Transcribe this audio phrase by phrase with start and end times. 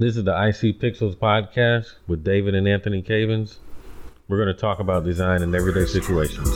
[0.00, 3.58] This is the IC Pixels podcast with David and Anthony Cavins.
[4.28, 6.48] We're going to talk about design in everyday situations.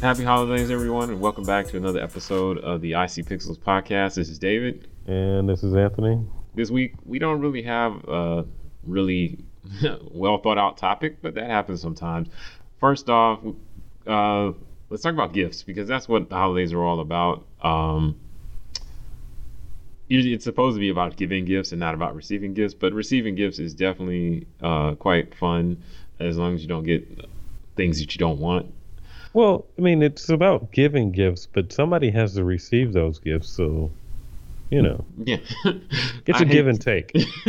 [0.00, 4.14] Happy holidays, everyone, and welcome back to another episode of the IC Pixels podcast.
[4.14, 4.86] This is David.
[5.08, 6.24] And this is Anthony.
[6.54, 8.46] This week, we don't really have a
[8.84, 9.38] really
[10.10, 12.28] well thought out topic, but that happens sometimes.
[12.78, 13.40] First off,
[14.06, 14.52] uh,
[14.90, 17.44] let's talk about gifts because that's what the holidays are all about.
[17.62, 18.16] Um,
[20.08, 23.58] it's supposed to be about giving gifts and not about receiving gifts, but receiving gifts
[23.58, 25.82] is definitely uh, quite fun
[26.20, 27.26] as long as you don't get
[27.74, 28.72] things that you don't want.
[29.32, 33.90] Well, I mean, it's about giving gifts, but somebody has to receive those gifts, so
[34.70, 35.04] you know.
[35.24, 35.38] Yeah.
[36.26, 37.12] It's a give and take.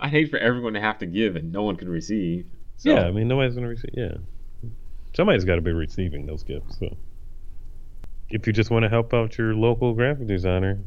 [0.00, 2.46] I hate for everyone to have to give and no one can receive.
[2.76, 2.90] So.
[2.90, 3.90] Yeah, I mean, nobody's going to receive.
[3.92, 4.18] Yeah.
[5.14, 6.78] Somebody's got to be receiving those gifts.
[6.78, 6.96] So
[8.30, 10.78] if you just want to help out your local graphic designer,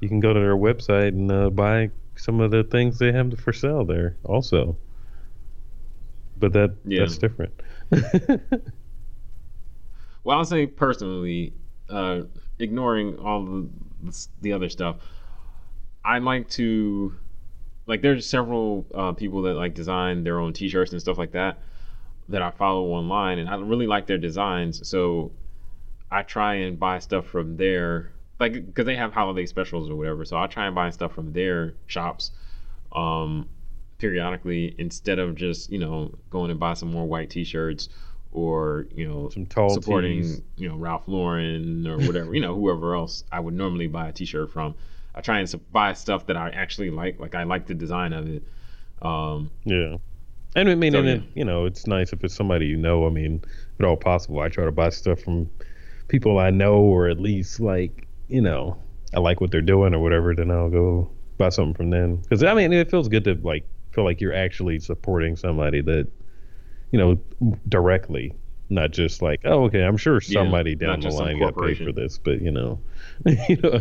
[0.00, 3.38] you can go to their website and uh, buy some of the things they have
[3.38, 4.76] for sale there also.
[6.38, 7.00] But that yeah.
[7.00, 7.52] that's different.
[10.24, 11.52] well, I'll say personally,
[11.88, 12.22] uh,
[12.58, 13.68] ignoring all the,
[14.40, 14.96] the other stuff,
[16.04, 17.14] I like to
[17.86, 18.02] like.
[18.02, 21.58] There's several uh, people that like design their own T-shirts and stuff like that
[22.28, 24.86] that I follow online, and I really like their designs.
[24.88, 25.32] So
[26.10, 30.24] I try and buy stuff from there, like because they have holiday specials or whatever.
[30.24, 32.32] So I try and buy stuff from their shops.
[32.92, 33.48] Um,
[33.98, 37.88] periodically instead of just you know going and buy some more white t-shirts
[38.32, 40.42] or you know some tall supporting tees.
[40.56, 44.12] you know Ralph Lauren or whatever you know whoever else I would normally buy a
[44.12, 44.74] t-shirt from.
[45.14, 47.18] I try and buy stuff that I actually like.
[47.18, 48.42] Like I like the design of it.
[49.02, 49.96] Um, yeah.
[50.54, 51.14] And I mean, So, and yeah.
[51.14, 53.06] it, you know, it's nice if it's somebody you know.
[53.06, 53.42] I mean,
[53.80, 55.50] at all possible, I try to buy stuff from
[56.08, 58.76] people I know, or at least like, you know,
[59.14, 60.34] I like what they're doing or whatever.
[60.34, 62.16] Then I'll go buy something from them.
[62.16, 66.08] Because I mean, it feels good to like feel like you're actually supporting somebody that,
[66.90, 67.18] you know,
[67.68, 68.34] directly,
[68.70, 71.92] not just like, oh, okay, I'm sure somebody not down the line got paid for
[71.92, 72.80] this, but you know,
[73.48, 73.80] you know,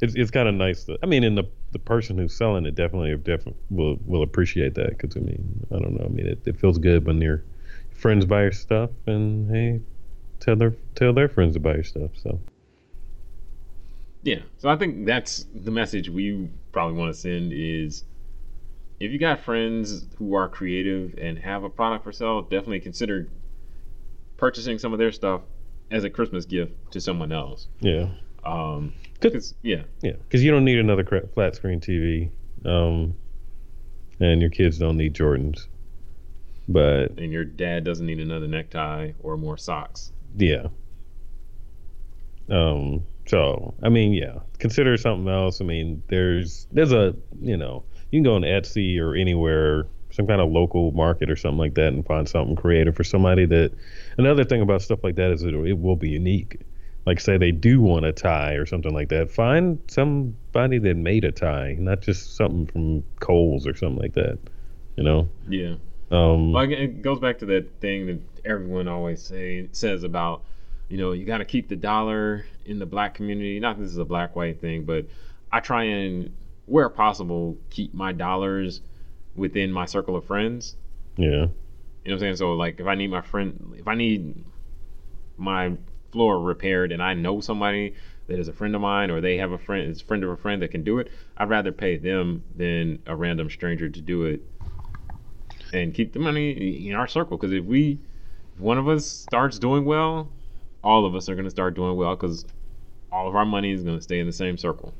[0.00, 0.98] it's it's kind of nice to.
[1.02, 4.90] I mean, and the the person who's selling it definitely definitely will will appreciate that
[4.90, 6.04] because I mean, I don't know.
[6.04, 7.42] I mean, it, it feels good when your
[7.90, 9.80] friends buy your stuff and hey,
[10.40, 12.10] tell their tell their friends to buy your stuff.
[12.22, 12.40] So
[14.22, 14.40] Yeah.
[14.58, 18.04] So I think that's the message we probably want to send is
[19.00, 23.28] if you got friends who are creative and have a product for sale, definitely consider
[24.36, 25.42] purchasing some of their stuff
[25.90, 27.68] as a Christmas gift to someone else.
[27.80, 28.08] yeah,
[28.44, 28.92] Um.
[29.20, 32.30] 'cause- yeah, yeah, because you don't need another flat screen TV,
[32.64, 33.14] um,
[34.20, 35.66] and your kids don't need Jordans.
[36.68, 40.12] But and your dad doesn't need another necktie or more socks.
[40.36, 40.66] yeah.
[42.48, 43.04] Um.
[43.26, 44.38] So I mean, yeah.
[44.58, 45.60] Consider something else.
[45.60, 50.26] I mean, there's there's a you know you can go on Etsy or anywhere, some
[50.26, 53.46] kind of local market or something like that, and find something creative for somebody.
[53.46, 53.72] That
[54.18, 56.60] another thing about stuff like that is that it will be unique.
[57.04, 59.30] Like say they do want a tie or something like that.
[59.30, 64.38] Find somebody that made a tie, not just something from Kohl's or something like that.
[64.96, 65.28] You know.
[65.48, 65.74] Yeah.
[66.10, 66.52] Um.
[66.52, 70.42] Like it goes back to that thing that everyone always say says about,
[70.88, 73.60] you know, you got to keep the dollar in the black community.
[73.60, 75.06] Not that this is a black white thing, but
[75.52, 76.32] I try and,
[76.66, 78.80] where possible, keep my dollars
[79.34, 80.76] within my circle of friends.
[81.16, 81.26] yeah.
[81.26, 81.48] You know
[82.04, 82.36] what I'm saying?
[82.36, 84.44] So like, if I need my friend, if I need
[85.36, 85.72] my
[86.12, 87.94] floor repaired, and I know somebody
[88.28, 90.30] that is a friend of mine, or they have a friend, is a friend of
[90.30, 94.00] a friend that can do it, I'd rather pay them than a random stranger to
[94.00, 94.40] do it,
[95.72, 97.36] and keep the money in our circle.
[97.36, 97.98] Because if we,
[98.54, 100.28] if one of us starts doing well,
[100.82, 102.46] all of us are gonna start doing well because
[103.10, 104.94] all of our money is gonna stay in the same circle.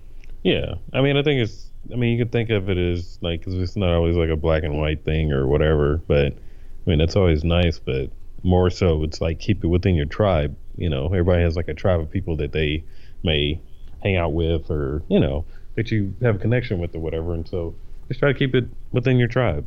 [0.47, 1.73] Yeah, I mean, I think it's.
[1.93, 4.37] I mean, you could think of it as like, 'cause it's not always like a
[4.37, 6.01] black and white thing or whatever.
[6.07, 7.81] But I mean, that's always nice.
[7.81, 8.11] But
[8.45, 10.55] more so, it's like keep it within your tribe.
[10.77, 12.85] You know, everybody has like a tribe of people that they
[13.25, 13.61] may
[14.05, 15.45] hang out with, or you know,
[15.75, 17.35] that you have a connection with, or whatever.
[17.35, 17.75] And so,
[18.07, 19.67] just try to keep it within your tribe,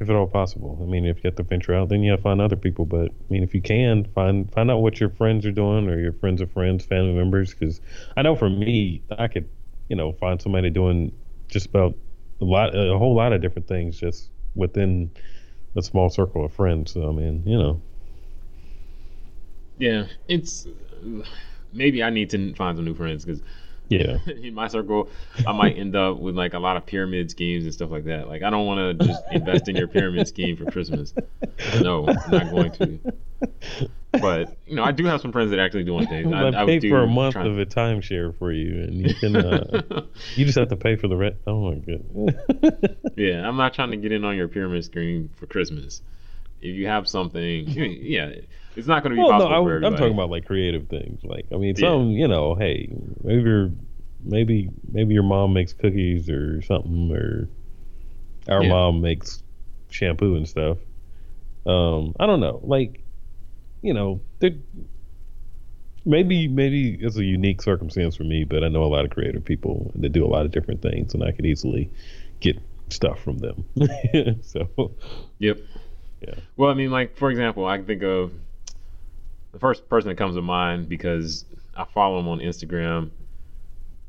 [0.00, 0.80] if at all possible.
[0.82, 2.86] I mean, if you have to venture out, then you have to find other people.
[2.86, 6.00] But I mean, if you can find find out what your friends are doing, or
[6.00, 7.80] your friends of friends, family members, because
[8.16, 9.48] I know for me, I could
[9.90, 11.12] you know, find somebody doing
[11.50, 11.98] just about
[12.42, 15.12] a lot, a whole lot of different things just within
[15.76, 16.92] a small circle of friends.
[16.92, 17.82] So I mean, you know,
[19.78, 20.66] Yeah, it's
[21.72, 23.42] maybe I need to find some new friends because
[23.90, 24.18] Yeah.
[24.26, 25.10] in my circle,
[25.46, 28.28] I might end up with like a lot of pyramid schemes and stuff like that.
[28.28, 31.12] Like I don't want to just invest in your pyramid scheme for Christmas.
[31.80, 33.90] No, I'm not going to.
[34.12, 36.32] But you know, I do have some friends that actually do things.
[36.32, 39.14] I, I, I pay do for a month of a timeshare for you, and you
[39.14, 39.36] can.
[39.36, 40.02] Uh,
[40.36, 41.36] you just have to pay for the rent.
[41.46, 42.96] Oh my god.
[43.16, 46.02] yeah, I'm not trying to get in on your pyramid scheme for Christmas.
[46.60, 48.32] If you have something, yeah,
[48.76, 50.88] it's not going to be well, no, possible I, for I'm talking about like creative
[50.88, 51.20] things.
[51.24, 51.90] Like, I mean, Yeah.
[51.90, 52.88] some, you know, hey,
[53.22, 53.70] maybe your,
[54.24, 57.48] maybe, maybe your mom makes cookies or something, or
[58.48, 58.70] our Yeah.
[58.70, 59.42] mom makes
[59.90, 60.78] shampoo and stuff.
[61.66, 63.04] Um, I don't know, like,
[63.82, 64.20] you know,
[66.04, 69.44] maybe, maybe it's a unique circumstance for me, but I know a lot of creative
[69.44, 71.90] people that do a lot of different things, and I could easily
[72.40, 72.58] get
[72.90, 73.64] stuff from them.
[74.42, 74.94] so,
[75.38, 75.58] Yep.
[76.20, 76.34] Yeah.
[76.56, 78.32] Well, I mean, like for example, I can think of
[79.52, 81.44] the first person that comes to mind because
[81.76, 83.10] I follow him on Instagram.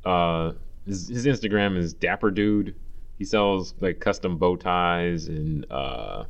[0.03, 0.53] Uh,
[0.85, 2.75] his, his Instagram is Dapper Dude.
[3.17, 6.25] He sells like custom bow ties and uh,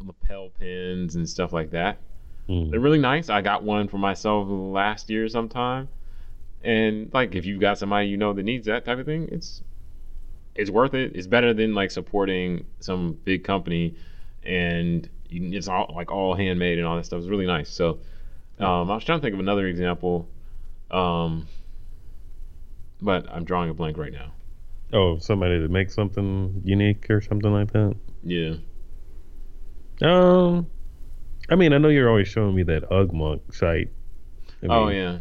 [0.00, 1.98] lapel pins and stuff like that.
[2.48, 3.28] mm, They're really nice.
[3.28, 5.88] I got one for myself last year sometime.
[6.62, 9.62] And like if you've got somebody you know that needs that type of thing, it's
[10.58, 11.12] it's worth it.
[11.14, 13.96] It's better than like supporting some big company
[14.42, 17.20] and you, it's all like all handmade and all that stuff.
[17.20, 17.70] It's really nice.
[17.70, 18.00] So
[18.58, 20.28] um, I was trying to think of another example.
[20.90, 21.46] Um,
[23.00, 24.32] but I'm drawing a blank right now.
[24.92, 27.94] oh, somebody that makes something unique or something like that.
[28.24, 28.54] Yeah.
[30.02, 30.66] Um,
[31.50, 33.90] I mean, I know you're always showing me that Ugmonk site.
[34.62, 35.18] I mean, oh yeah.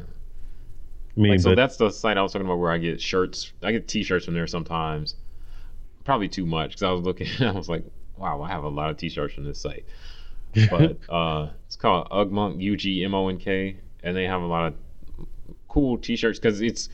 [1.15, 3.51] I mean, Like, so that's the site I was talking about where I get shirts.
[3.63, 5.15] I get T-shirts from there sometimes.
[6.07, 7.27] Probably too much because I was looking.
[7.45, 7.83] I was like,
[8.15, 9.85] wow, I have a lot of T-shirts from this site.
[10.71, 14.45] But uh, it's called Ugmonk, U G M O N K, and they have a
[14.45, 15.27] lot of
[15.67, 16.87] cool T-shirts because it's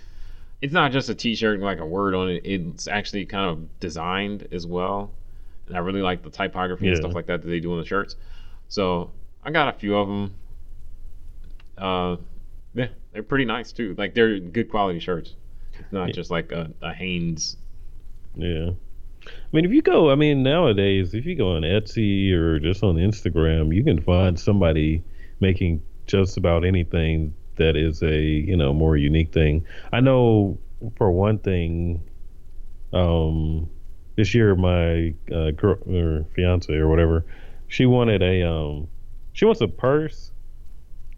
[0.63, 2.41] it's not just a T-shirt and like a word on it.
[2.43, 5.11] It's actually kind of designed as well,
[5.67, 7.85] and I really like the typography and stuff like that that they do on the
[7.85, 8.15] shirts.
[8.67, 9.11] So
[9.43, 10.33] I got a few of them.
[11.77, 12.17] Uh,
[12.73, 13.93] yeah, they're pretty nice too.
[13.97, 15.35] Like they're good quality shirts.
[15.79, 16.13] It's not Yeah.
[16.13, 17.57] just like a, a Hanes.
[18.35, 18.71] yeah.
[19.25, 22.83] I mean, if you go, I mean, nowadays, if you go on Etsy or just
[22.83, 25.03] on Instagram, you can find somebody
[25.39, 29.65] making just about anything that is a you know more unique thing.
[29.91, 30.57] I know
[30.97, 32.01] for one thing,
[32.91, 33.69] um,
[34.15, 37.25] this year my uh, girl or fiance or whatever,
[37.67, 38.87] she wanted a um,
[39.33, 40.31] she wants a purse.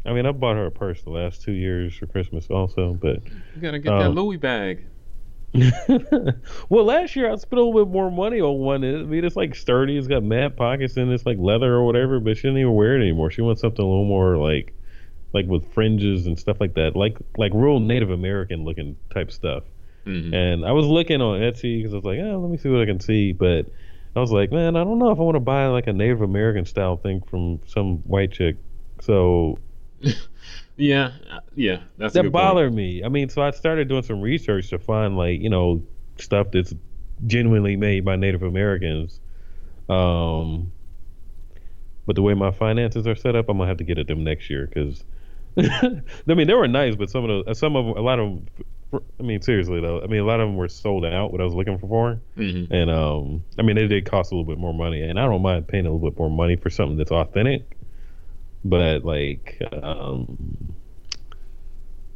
[0.05, 3.23] I mean, I bought her a purse the last two years for Christmas also, but
[3.55, 4.85] You gotta get that Um, Louis bag.
[6.69, 8.83] well, last year I spent a little bit more money on one.
[8.83, 9.97] I mean, it's like sturdy.
[9.97, 12.19] It's got mad pockets and it's like leather or whatever.
[12.19, 13.31] But she didn't even wear it anymore.
[13.31, 14.73] She wants something a little more like,
[15.33, 19.63] like with fringes and stuff like that, like like real Native American looking type stuff.
[20.05, 20.33] Mhm.
[20.33, 22.81] And I was looking on Etsy because I was like, oh, let me see what
[22.81, 23.31] I can see.
[23.31, 23.67] But
[24.15, 26.21] I was like, man, I don't know if I want to buy like a Native
[26.21, 28.57] American style thing from some white chick.
[29.01, 29.57] So
[30.77, 32.33] Yeah, uh, yeah, that's that good point.
[32.33, 33.01] bothered me.
[33.01, 35.81] I mean, so I started doing some research to find like you know
[36.17, 36.73] stuff that's
[37.25, 39.21] genuinely made by Native Americans.
[39.87, 40.73] Um,
[42.05, 44.23] but the way my finances are set up, I'm gonna have to get at them
[44.23, 45.03] next year because.
[45.57, 46.01] I
[46.33, 48.47] mean, they were nice, but some of the some of a lot of them.
[49.17, 51.31] I mean, seriously though, I mean, a lot of them were sold out.
[51.31, 52.67] What I was looking for, Mhm.
[52.69, 55.41] and um, I mean, they did cost a little bit more money, and I don't
[55.41, 57.74] mind paying a little bit more money for something that's authentic.
[58.65, 60.77] But like, um,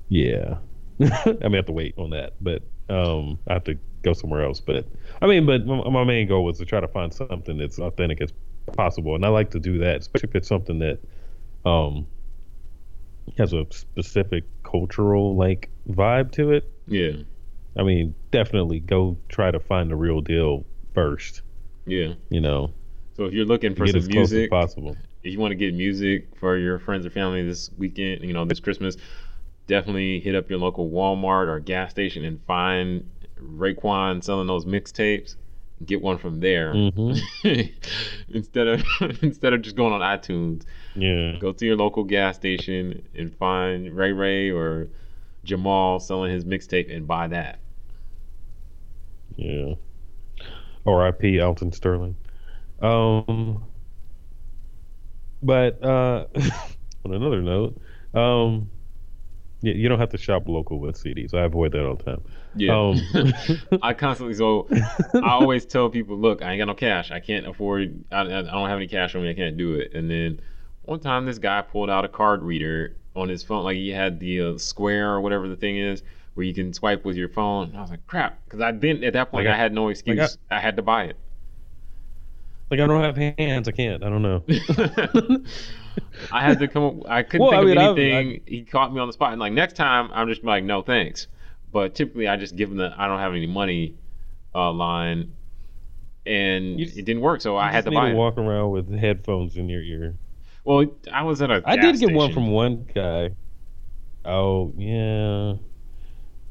[0.10, 0.58] yeah,
[1.02, 4.60] I I have to wait on that, but um, I have to go somewhere else.
[4.60, 4.88] But
[5.22, 8.22] I mean, but my, my main goal was to try to find something that's authentic
[8.22, 8.34] as
[8.76, 11.00] possible, and I like to do that, especially if it's something that
[11.66, 12.08] um
[13.38, 16.72] has a specific cultural like vibe to it.
[16.88, 17.24] Yeah,
[17.76, 21.42] I mean, definitely go try to find the real deal first.
[21.86, 22.14] yeah.
[22.30, 22.74] You know,
[23.16, 24.98] So if you're looking for some as close as music, possible.
[25.24, 28.46] If you want to get music for your friends or family this weekend, you know,
[28.46, 28.96] this Christmas,
[29.68, 33.10] definitely hit up your local Walmart or gas station and find
[33.42, 35.36] Raekwon selling those mixtapes.
[35.86, 37.14] Get one from there hmm
[38.30, 38.84] instead of
[39.22, 40.66] instead of just going on iTunes.
[40.96, 41.38] Yeah.
[41.40, 44.90] Go to your local gas station and find Ray Ray or
[45.46, 47.60] Jamal selling his mixtape and buy that.
[49.38, 49.76] Yeah.
[50.86, 51.40] R.I.P.
[51.40, 52.16] Alton Sterling.
[52.82, 53.64] Um,
[55.42, 56.26] but uh,
[57.06, 57.80] on another note,
[58.14, 58.70] um,
[59.62, 61.34] you, you don't have to shop local with CDs.
[61.34, 62.22] I avoid that all the time.
[62.56, 62.78] Yeah.
[62.78, 64.68] Um, I constantly so
[65.14, 67.12] I always tell people, look, I ain't got no cash.
[67.12, 68.04] I can't afford.
[68.12, 69.30] I, I don't have any cash on me.
[69.30, 69.94] I can't do it.
[69.94, 70.40] And then
[70.84, 74.20] one time, this guy pulled out a card reader on his phone, like he had
[74.20, 76.04] the uh, Square or whatever the thing is,
[76.34, 77.76] where you can swipe with your phone.
[77.76, 79.46] I was like, crap, because I didn't at that point.
[79.46, 80.38] Like I, I- had no excuse.
[80.50, 81.18] I, had to buy it.
[82.70, 83.68] Like I don't have hands.
[83.68, 84.04] I can't.
[84.04, 84.44] I don't know.
[86.32, 86.84] I had to come.
[86.84, 88.42] up I couldn't Well, think I of mean, I- anything.
[88.46, 91.28] he caught me on the spot, and like next time, I'm just like, no thanks.
[91.72, 93.96] But typically, I just give him the I don't have any money
[94.56, 95.34] uh, line,
[96.26, 98.16] and You it didn't work, so I had to buy to it.
[98.18, 100.16] walk around with headphones in your ear.
[100.64, 101.62] Well, I was at a.
[101.66, 103.32] I did get one from one guy.
[104.26, 105.54] Oh yeah.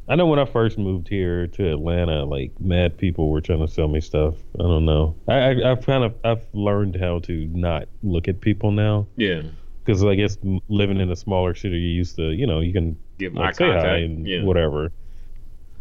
[0.09, 3.69] I know when I first moved here to Atlanta, like mad people were trying to
[3.69, 4.37] sell me stuff.
[4.59, 5.15] I don't know.
[5.29, 9.43] I, I I've kind of I've learned how to not look at people now Yeah,
[9.85, 10.39] because I guess
[10.69, 13.53] living in a smaller city, you used to you know you can give like eye
[13.53, 14.03] say contact.
[14.03, 14.45] and yeah.
[14.45, 14.93] whatever,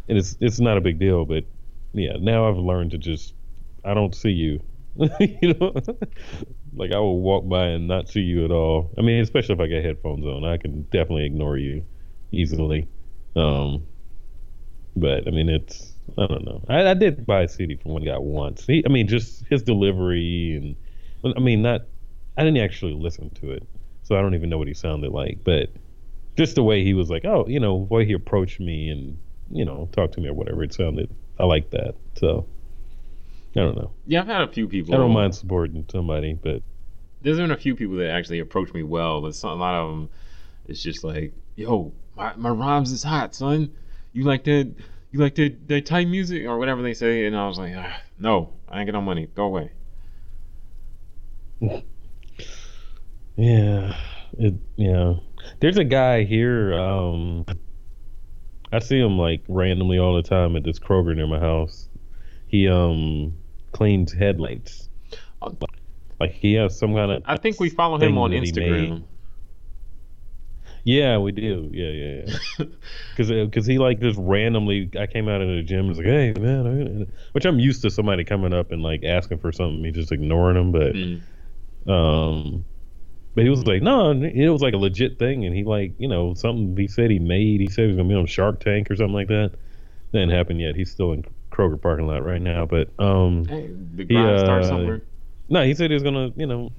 [0.09, 1.23] and it's it's not a big deal.
[1.23, 1.45] But
[1.93, 3.33] yeah, now I've learned to just
[3.85, 4.61] I don't see you,
[5.21, 5.73] you know,
[6.75, 8.91] like I will walk by and not see you at all.
[8.97, 11.85] I mean, especially if I got headphones on, I can definitely ignore you
[12.33, 12.89] easily.
[13.37, 13.87] Um,
[14.99, 16.63] but I mean, it's I don't know.
[16.69, 18.65] I, I did buy a CD from one guy once.
[18.65, 20.55] He, I mean, just his delivery
[21.23, 21.81] and I mean, not
[22.37, 23.67] I didn't actually listen to it,
[24.03, 25.69] so I don't even know what he sounded like, but
[26.37, 29.17] just the way he was like, oh, you know, the way he approached me and
[29.51, 31.09] you know talked to me or whatever, it sounded.
[31.39, 31.95] I like that.
[32.15, 32.47] So
[33.55, 33.91] I don't know.
[34.05, 34.93] Yeah, I've had a few people.
[34.93, 36.61] I don't mind supporting somebody, but
[37.21, 39.89] There's been a few people that actually approach me well, but some, a lot of
[39.89, 40.09] them,
[40.67, 43.71] it's just like, yo, my, my rhymes is hot, son.
[44.17, 44.73] You like that?
[45.11, 47.27] You like that that type music or whatever they say?
[47.27, 49.27] And I was like, ah, no, I ain't got no money.
[49.35, 49.71] Go away.
[53.35, 53.95] yeah,
[54.39, 55.13] it yeah.
[55.59, 56.73] There's a guy here.
[56.73, 57.45] Um,
[58.71, 61.87] I see him like randomly all the time at this Kroger near my house.
[62.47, 63.37] He um
[63.71, 64.89] cleans headlights.
[65.43, 65.55] Oh.
[66.19, 67.21] Like he has some kind of.
[67.27, 69.03] I think we follow him on Instagram.
[70.87, 71.69] Yeah, we do.
[71.73, 72.21] Yeah, yeah,
[72.59, 72.65] yeah.
[73.15, 76.07] Because because he like just randomly, I came out of the gym and was like,
[76.07, 79.91] hey man, which I'm used to somebody coming up and like asking for something, me
[79.91, 81.21] just ignoring them, but Mm.
[81.91, 82.65] um,
[83.35, 86.07] but he was like, no, it was like a legit thing, and he like you
[86.07, 87.59] know something he said he made.
[87.59, 89.51] He said he was gonna be on Shark Tank or something like that.
[90.13, 90.75] That didn't happen yet.
[90.75, 94.69] He's still in Kroger parking lot right now, but um, Hey, the grind starts uh,
[94.69, 95.01] somewhere.
[95.49, 96.71] no, he said he was gonna, you know,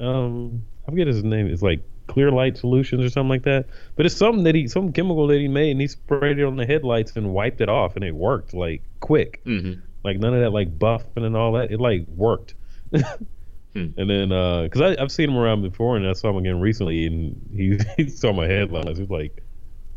[0.00, 1.46] um, I forget his name.
[1.46, 3.66] It's like Clear Light Solutions or something like that.
[3.96, 6.56] But it's something that he, some chemical that he made, and he sprayed it on
[6.56, 9.40] the headlights and wiped it off, and it worked like quick.
[9.44, 11.70] hmm Like none of that like buffing and all that.
[11.72, 12.54] It like worked.
[12.92, 12.98] Hmm.
[13.98, 16.60] And then, uh, because I I've seen him around before, and I saw him again
[16.60, 18.98] recently, and he he saw my headlights.
[18.98, 19.42] He's like,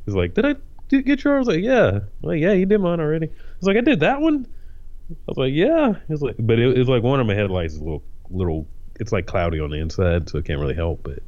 [0.05, 0.55] he's like, did I
[0.89, 1.35] do- get yours?
[1.35, 1.87] I was like, yeah.
[1.91, 3.27] I'm like, yeah, you did mine already.
[3.27, 4.45] He's like, I did that one.
[5.11, 5.93] I was like, yeah.
[6.09, 8.67] He's like, but it, it's like one of my headlights is a little little.
[8.99, 11.03] It's like cloudy on the inside, so it can't really help.
[11.03, 11.19] But,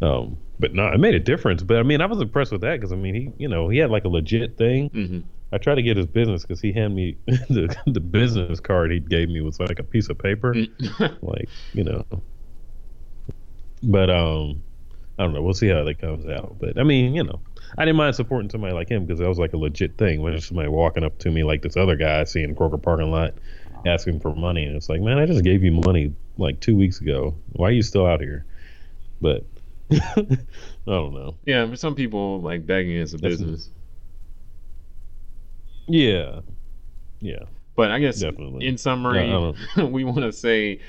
[0.00, 1.62] um, but no, it made a difference.
[1.62, 3.78] But I mean, I was impressed with that because I mean, he, you know, he
[3.78, 4.90] had like a legit thing.
[4.90, 5.20] hmm
[5.52, 9.00] I tried to get his business because he handed me the the business card he
[9.00, 10.60] gave me was like a piece of paper,
[11.22, 12.04] like you know.
[13.82, 14.62] But um,
[15.18, 15.42] I don't know.
[15.42, 16.58] We'll see how that comes out.
[16.60, 17.40] But I mean, you know,
[17.78, 20.22] I didn't mind supporting somebody like him because that was like a legit thing.
[20.22, 23.10] When somebody walking up to me like this other guy I see in Kroger parking
[23.10, 23.34] lot
[23.86, 27.00] asking for money, and it's like, man, I just gave you money like two weeks
[27.00, 27.36] ago.
[27.52, 28.46] Why are you still out here?
[29.20, 29.46] But
[30.16, 30.36] I
[30.86, 31.36] don't know.
[31.46, 33.70] yeah, for some people, like begging is a That's- business.
[35.86, 36.40] Yeah,
[37.20, 37.44] yeah,
[37.76, 38.66] But I guess definitely.
[38.66, 40.80] in summary, Yeah, we want to say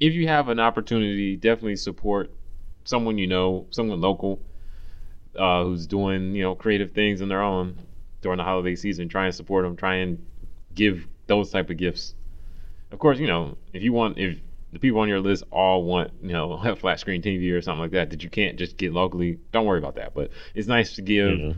[0.00, 2.32] if you have an opportunity, definitely support
[2.84, 4.40] someone you know, someone local,
[5.38, 7.80] uh, who's doing you know creative things in their own
[8.20, 9.08] during the holiday season.
[9.08, 9.76] Try and support them.
[9.76, 10.24] Try and
[10.74, 12.14] give those type of gifts.
[12.90, 14.38] Of course, you know if you want if
[14.72, 17.80] the people on your list all want you know a flat screen TV or something
[17.80, 19.38] like that that you can't just get locally.
[19.52, 20.14] Don't worry about that.
[20.14, 21.52] But it's nice to give Yeah.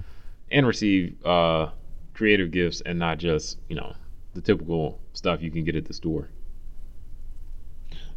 [0.50, 1.70] and receive uh,
[2.14, 3.94] creative gifts and not just you know
[4.34, 6.28] the typical stuff you can get at the store.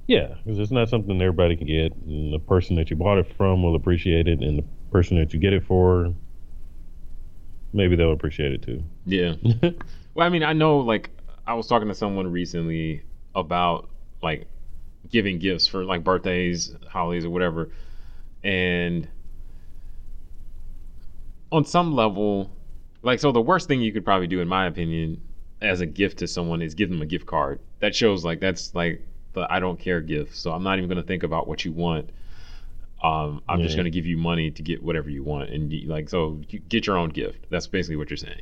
[0.05, 3.33] Yeah, because it's not something everybody can get, and the person that you bought it
[3.37, 6.13] from will appreciate it, and the person that you get it for,
[7.71, 8.83] maybe they'll appreciate it too.
[9.05, 9.35] Yeah.
[10.13, 11.09] well, I mean, I know like
[11.47, 13.89] I was talking to someone recently about
[14.21, 14.45] like
[15.09, 17.69] giving gifts for like birthdays, holidays, or whatever,
[18.43, 19.07] and
[21.51, 22.51] on some level,
[23.03, 25.21] like so, the worst thing you could probably do, in my opinion,
[25.61, 27.59] as a gift to someone is give them a gift card.
[27.79, 29.01] That shows like that's like
[29.33, 30.35] the I don't care gift.
[30.35, 32.09] So I'm not even going to think about what you want.
[33.03, 35.87] Um, I'm just going to give you money to get whatever you want, and you,
[35.87, 37.45] like so, you get your own gift.
[37.49, 38.41] That's basically what you're saying.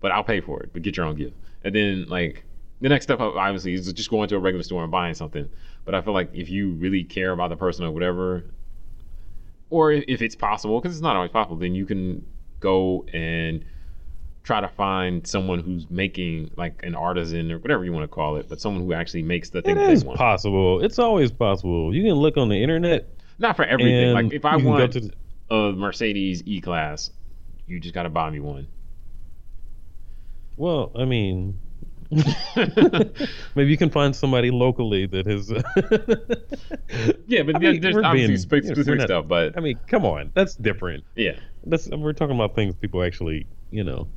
[0.00, 0.70] But I'll pay for it.
[0.72, 1.34] But get your own gift,
[1.64, 2.44] and then like
[2.80, 5.48] the next step, up, obviously, is just going to a regular store and buying something.
[5.84, 8.44] But I feel like if you really care about the person or whatever,
[9.70, 12.24] or if it's possible, because it's not always possible, then you can
[12.60, 13.64] go and
[14.44, 18.36] try to find someone who's making like an artisan or whatever you want to call
[18.36, 20.18] it, but someone who actually makes the thing It that is they want.
[20.18, 20.84] possible.
[20.84, 21.92] It's always possible.
[21.94, 23.08] You can look on the internet.
[23.38, 24.12] Not for everything.
[24.12, 25.12] Like if I you can go want to the-
[25.54, 27.10] a Mercedes E Class,
[27.66, 28.68] you just gotta buy me one.
[30.56, 31.58] well, I mean,
[33.54, 35.50] maybe you can find somebody locally that has.
[35.50, 35.62] Uh,
[37.26, 39.60] yeah, but I mean, there's obviously being- spe- you know, specific not- stuff, but I
[39.60, 41.04] mean, come on, that's different.
[41.16, 44.08] yeah, That's we're talking about things people actually, you know.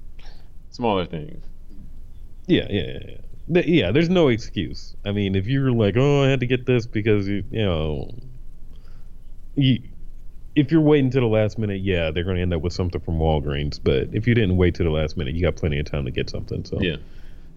[0.69, 1.43] smaller things.
[2.47, 2.99] Yeah, yeah, yeah.
[3.07, 3.15] yeah.
[3.65, 4.95] Yeah, there's no excuse.
[5.05, 8.13] I mean, if you're like, oh, I had to get this because you, you know,
[9.55, 9.81] you,
[10.55, 13.01] if you're waiting to the last minute, yeah, they're going to end up with something
[13.01, 13.79] from Walgreens.
[13.83, 16.11] But if you didn't wait to the last minute, you got plenty of time to
[16.11, 16.63] get something.
[16.63, 16.97] So Yeah,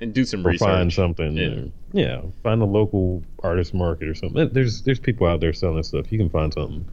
[0.02, 0.68] and do some or research.
[0.68, 1.36] find something.
[1.36, 1.48] Yeah.
[1.48, 4.48] or- yeah, find a local artist market or something.
[4.52, 6.10] There's there's people out there selling stuff.
[6.10, 6.86] You can find something.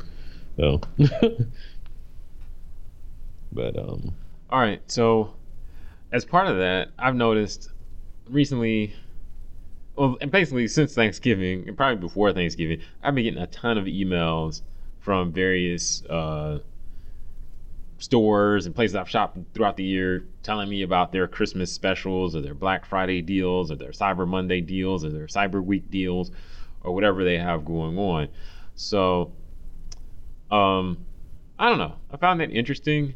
[0.57, 0.81] So,
[3.51, 4.13] but um,
[4.49, 5.33] All right, so
[6.11, 7.69] as part of that, I've noticed
[8.29, 8.93] recently,
[9.95, 13.85] well, and basically since Thanksgiving, and probably before Thanksgiving, I've been getting a ton of
[13.85, 14.61] emails
[14.99, 16.59] from various uh,
[17.99, 22.41] stores and places I've shopped throughout the year telling me about their Christmas specials or
[22.41, 26.31] their Black Friday deals or their Cyber Monday deals or their Cyber Week deals
[26.81, 28.29] or whatever they have going on.
[28.75, 29.31] So,
[30.49, 31.05] um,
[31.57, 31.95] I don't know.
[32.11, 33.15] I found that interesting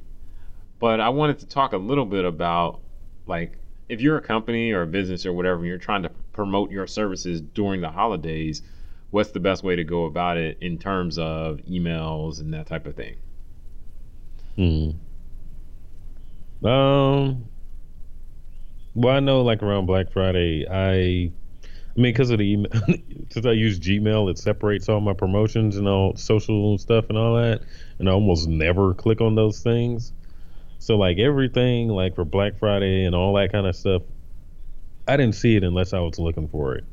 [0.84, 2.82] but I wanted to talk a little bit about
[3.26, 6.72] like if you're a company or a business or whatever, and you're trying to promote
[6.72, 8.62] your services during the holidays,
[9.10, 12.86] what's the best way to go about it in terms of emails and that type
[12.86, 13.16] of thing?
[14.56, 14.92] Hmm.
[16.66, 17.50] Um.
[18.96, 21.32] Well, I know like around Black Friday, I,
[21.96, 22.72] I mean, because of the email,
[23.32, 27.36] since I use Gmail, it separates all my promotions and all social stuff and all
[27.36, 27.62] that,
[27.98, 30.14] and I almost never click on those things.
[30.78, 34.04] So like everything, like for Black Friday and all that kind of stuff,
[35.08, 36.86] I didn't see it unless I was looking for it.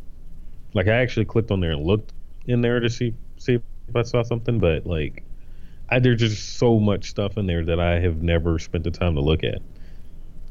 [0.74, 2.12] Like I actually clicked on there and looked
[2.46, 5.24] in there to see see if I saw something, but like
[5.90, 9.14] I, there's just so much stuff in there that I have never spent the time
[9.14, 9.60] to look at.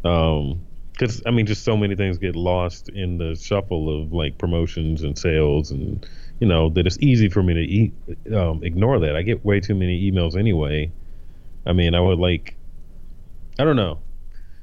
[0.04, 4.38] Um, because I mean, just so many things get lost in the shuffle of like
[4.38, 6.06] promotions and sales, and
[6.40, 7.94] you know that it's easy for me to e-
[8.36, 9.16] um, ignore that.
[9.16, 10.92] I get way too many emails anyway.
[11.66, 12.58] I mean, I would like,
[13.58, 14.00] I don't know.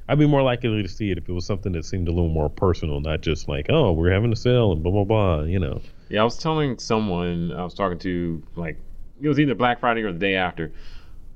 [0.07, 2.29] I'd be more likely to see it if it was something that seemed a little
[2.29, 5.41] more personal, not just like, oh, we're having a sale and blah blah blah.
[5.41, 5.81] You know.
[6.09, 8.79] Yeah, I was telling someone I was talking to like
[9.21, 10.71] it was either Black Friday or the day after.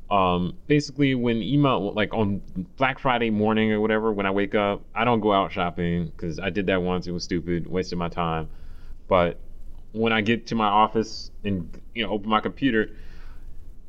[0.10, 2.42] Um, basically, when email like on
[2.76, 6.38] Black Friday morning or whatever, when I wake up, I don't go out shopping because
[6.40, 7.08] I did that once.
[7.08, 8.50] It was stupid, wasted my time.
[9.08, 9.40] But
[9.94, 12.92] when I get to my office and you know open my computer,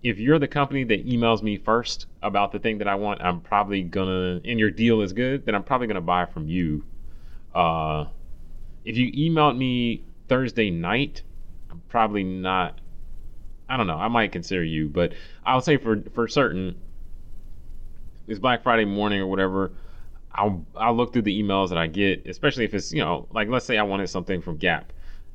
[0.03, 3.41] if you're the company that emails me first about the thing that I want, I'm
[3.41, 6.85] probably gonna and your deal is good, then I'm probably gonna buy from you.
[7.55, 8.07] Uh,
[8.85, 11.23] if you emailed me Thursday night,
[11.71, 12.81] I'm probably not.
[13.69, 13.97] I don't know.
[13.97, 15.13] I might consider you, but
[15.45, 16.77] I'll say for for certain,
[18.27, 19.73] it's Black Friday morning or whatever.
[20.35, 23.49] I'll I'll look through the emails that I get, especially if it's you know like
[23.49, 24.93] let's say I wanted something from Gap.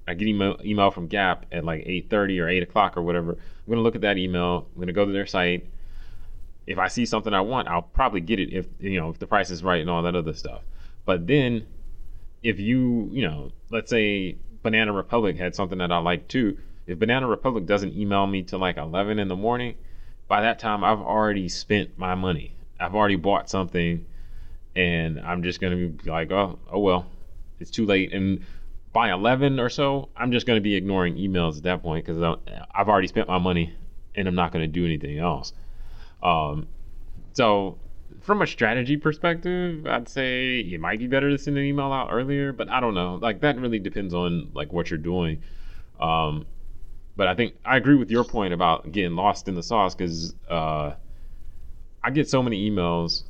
[0.07, 3.31] I get email email from Gap at like 8:30 or 8 o'clock or whatever.
[3.33, 4.67] I'm gonna look at that email.
[4.73, 5.67] I'm gonna go to their site.
[6.65, 9.27] If I see something I want, I'll probably get it if you know if the
[9.27, 10.61] price is right and all that other stuff.
[11.05, 11.67] But then,
[12.43, 16.57] if you you know let's say Banana Republic had something that I like too.
[16.87, 19.75] If Banana Republic doesn't email me till like 11 in the morning,
[20.27, 22.55] by that time I've already spent my money.
[22.79, 24.05] I've already bought something,
[24.75, 27.05] and I'm just gonna be like, oh, oh well,
[27.59, 28.13] it's too late.
[28.13, 28.45] And
[28.93, 32.21] by 11 or so, I'm just gonna be ignoring emails at that point because
[32.73, 33.73] I've already spent my money,
[34.15, 35.51] and I'm not gonna do anything else.
[36.23, 36.67] Um,
[37.33, 37.77] so
[38.21, 42.09] from a strategy perspective, I'd say it might be better to send an email out
[42.11, 43.15] earlier, but I don't know.
[43.15, 45.41] Like that really depends on like what you're doing.
[45.99, 46.45] Um,
[47.17, 50.35] but I think I agree with your point about getting lost in the sauce because
[50.49, 50.93] uh,
[52.03, 53.23] I get so many emails,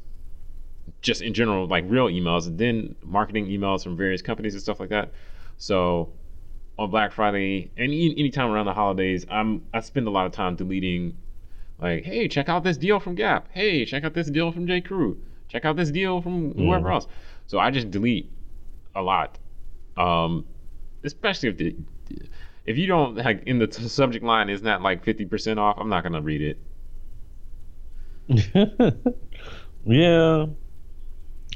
[1.01, 4.79] just in general, like real emails, and then marketing emails from various companies and stuff
[4.79, 5.13] like that.
[5.57, 6.11] So
[6.77, 10.33] on Black Friday and any anytime around the holidays, I'm I spend a lot of
[10.33, 11.17] time deleting
[11.79, 13.47] like, hey, check out this deal from Gap.
[13.51, 14.81] Hey, check out this deal from J.
[14.81, 15.17] Crew.
[15.47, 16.93] Check out this deal from whoever Mhm.
[16.93, 17.07] else.
[17.45, 18.29] So I just delete
[18.93, 19.39] a lot,
[19.95, 20.45] um,
[21.05, 21.75] especially if the
[22.67, 25.77] if you don't like in the t- subject line is not like fifty percent off.
[25.79, 26.57] I'm not gonna read it.
[29.85, 30.45] yeah.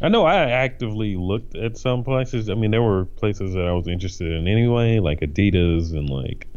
[0.04, 2.50] I know I actively looked at some places.
[2.50, 6.48] I mean, there were places that I was interested in anyway, like Adidas and like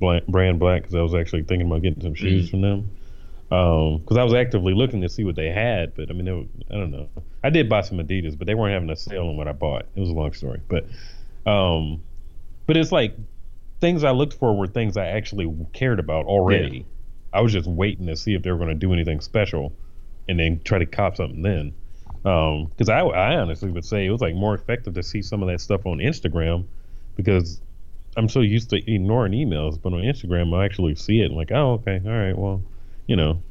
[0.00, 2.90] Bla- Brand Black, because I was actually thinking about getting some shoes from them.
[3.50, 6.46] because um, I was actively looking to see what they had, but I mean, was,
[6.72, 7.08] I don't know.
[7.44, 9.86] I did buy some Adidas, but they weren't having a sale on what I bought.
[9.94, 10.86] It was a long story, but
[11.48, 12.02] um,
[12.66, 13.14] but it's like
[13.80, 16.78] things I looked for were things I actually cared about already.
[16.78, 17.38] Yeah.
[17.38, 19.72] I was just waiting to see if they were going to do anything special,
[20.28, 21.74] and then try to cop something then.
[22.22, 25.42] Because um, I, I honestly would say it was like more effective to see some
[25.42, 26.66] of that stuff on Instagram
[27.16, 27.60] because
[28.16, 31.26] I'm so used to ignoring emails, but on Instagram I actually see it.
[31.26, 32.62] And like, oh, okay, all right, well,
[33.06, 33.42] you know,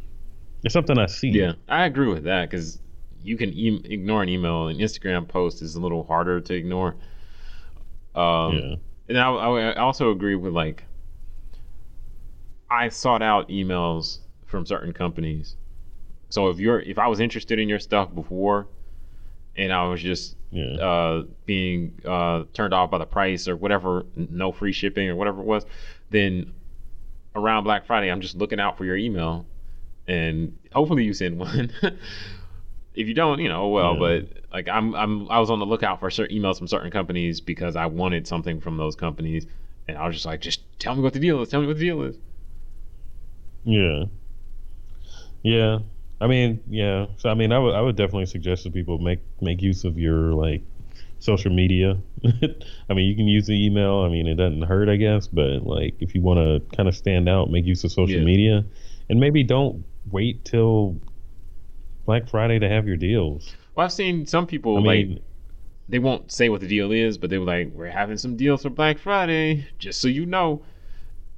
[0.63, 1.29] it's something I see.
[1.29, 2.79] Yeah, I agree with that because
[3.23, 6.95] you can e- ignore an email, an Instagram post is a little harder to ignore.
[8.15, 8.75] Um, yeah.
[9.07, 10.83] And I, I also agree with like,
[12.69, 15.55] I sought out emails from certain companies.
[16.29, 18.67] So if you're if I was interested in your stuff before,
[19.55, 20.75] and I was just yeah.
[20.75, 25.41] uh, being uh, turned off by the price or whatever, no free shipping or whatever
[25.41, 25.65] it was,
[26.09, 26.53] then
[27.35, 29.45] around Black Friday, I'm just looking out for your email,
[30.07, 31.71] and hopefully you send one.
[32.97, 33.99] if you don't, you know, well, yeah.
[33.99, 37.39] but like I'm, I'm, I was on the lookout for certain emails from certain companies
[37.39, 39.45] because I wanted something from those companies,
[39.87, 41.49] and I was just like, just tell me what the deal is.
[41.49, 42.17] Tell me what the deal is.
[43.63, 44.05] Yeah.
[45.43, 45.79] Yeah.
[46.19, 47.05] I mean, yeah.
[47.17, 49.99] So I mean, I would I would definitely suggest to people make make use of
[49.99, 50.63] your like
[51.19, 51.99] social media.
[52.89, 53.99] I mean, you can use the email.
[53.99, 55.27] I mean, it doesn't hurt, I guess.
[55.27, 58.25] But like, if you want to kind of stand out, make use of social yeah.
[58.25, 58.65] media,
[59.07, 60.99] and maybe don't wait till
[62.07, 63.53] Black Friday to have your deals.
[63.75, 65.21] Well, I've seen some people I like
[65.89, 68.63] they won't say what the deal is, but they were like, "We're having some deals
[68.63, 70.63] for Black Friday, just so you know."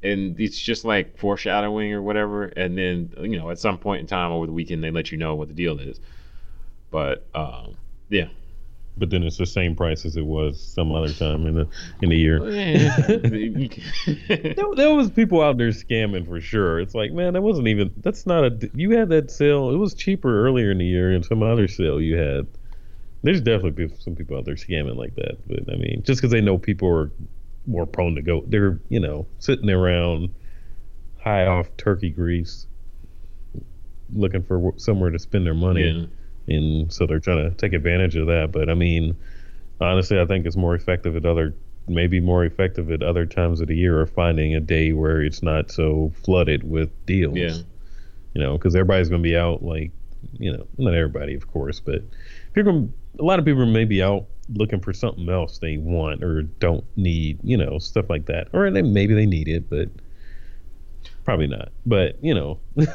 [0.03, 2.45] And it's just like foreshadowing or whatever.
[2.45, 5.17] And then you know, at some point in time over the weekend, they let you
[5.17, 5.99] know what the deal is.
[6.91, 7.75] But um,
[8.10, 8.27] yeah,
[9.00, 11.68] but then it's the same price as it was some other time in the
[12.02, 12.40] in the year.
[14.56, 16.80] there, there, was people out there scamming for sure.
[16.80, 17.92] It's like, man, that wasn't even.
[17.98, 18.70] That's not a.
[18.74, 19.72] You had that sale.
[19.72, 22.46] It was cheaper earlier in the year, and some other sale you had.
[23.24, 25.38] There's definitely some people out there scamming like that.
[25.48, 27.12] But I mean, just because they know people are
[27.66, 30.34] more prone to go, they're you know sitting around
[31.20, 32.68] high off turkey grease,
[34.14, 35.90] looking for somewhere to spend their money.
[35.90, 36.06] Yeah
[36.50, 38.52] and so they're trying to take advantage of that.
[38.52, 39.16] But I mean,
[39.80, 41.54] honestly, I think it's more effective at other,
[41.88, 45.42] maybe more effective at other times of the year, or finding a day where it's
[45.42, 47.38] not so flooded with deals.
[47.38, 47.56] Yeah.
[48.34, 49.92] You know, because everybody's going to be out, like,
[50.38, 52.04] you know, not everybody, of course, but
[52.54, 56.44] people, a lot of people may be out looking for something else they want or
[56.44, 58.48] don't need, you know, stuff like that.
[58.54, 59.90] Or they, maybe they need it, but
[61.24, 61.72] probably not.
[61.86, 62.60] But, you know,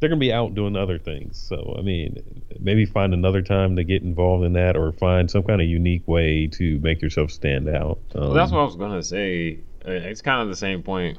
[0.00, 1.38] they're gonna be out doing other things.
[1.38, 5.42] So I mean, maybe find another time to get involved in that, or find some
[5.42, 8.00] kind of unique way to make yourself stand out.
[8.14, 9.60] Um, well, that's what I was gonna say.
[9.86, 11.18] Uh, it's kind of the same point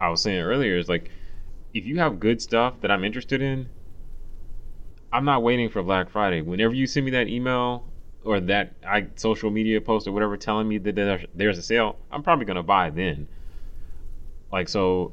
[0.00, 0.76] I was saying earlier.
[0.76, 1.10] Is like
[1.74, 3.68] if you have good stuff that I'm interested in,
[5.12, 6.40] I'm not waiting for Black Friday.
[6.40, 7.84] Whenever you send me that email
[8.24, 12.22] or that I social media post or whatever telling me that there's a sale, I'm
[12.22, 13.28] probably gonna buy then.
[14.50, 15.12] Like so,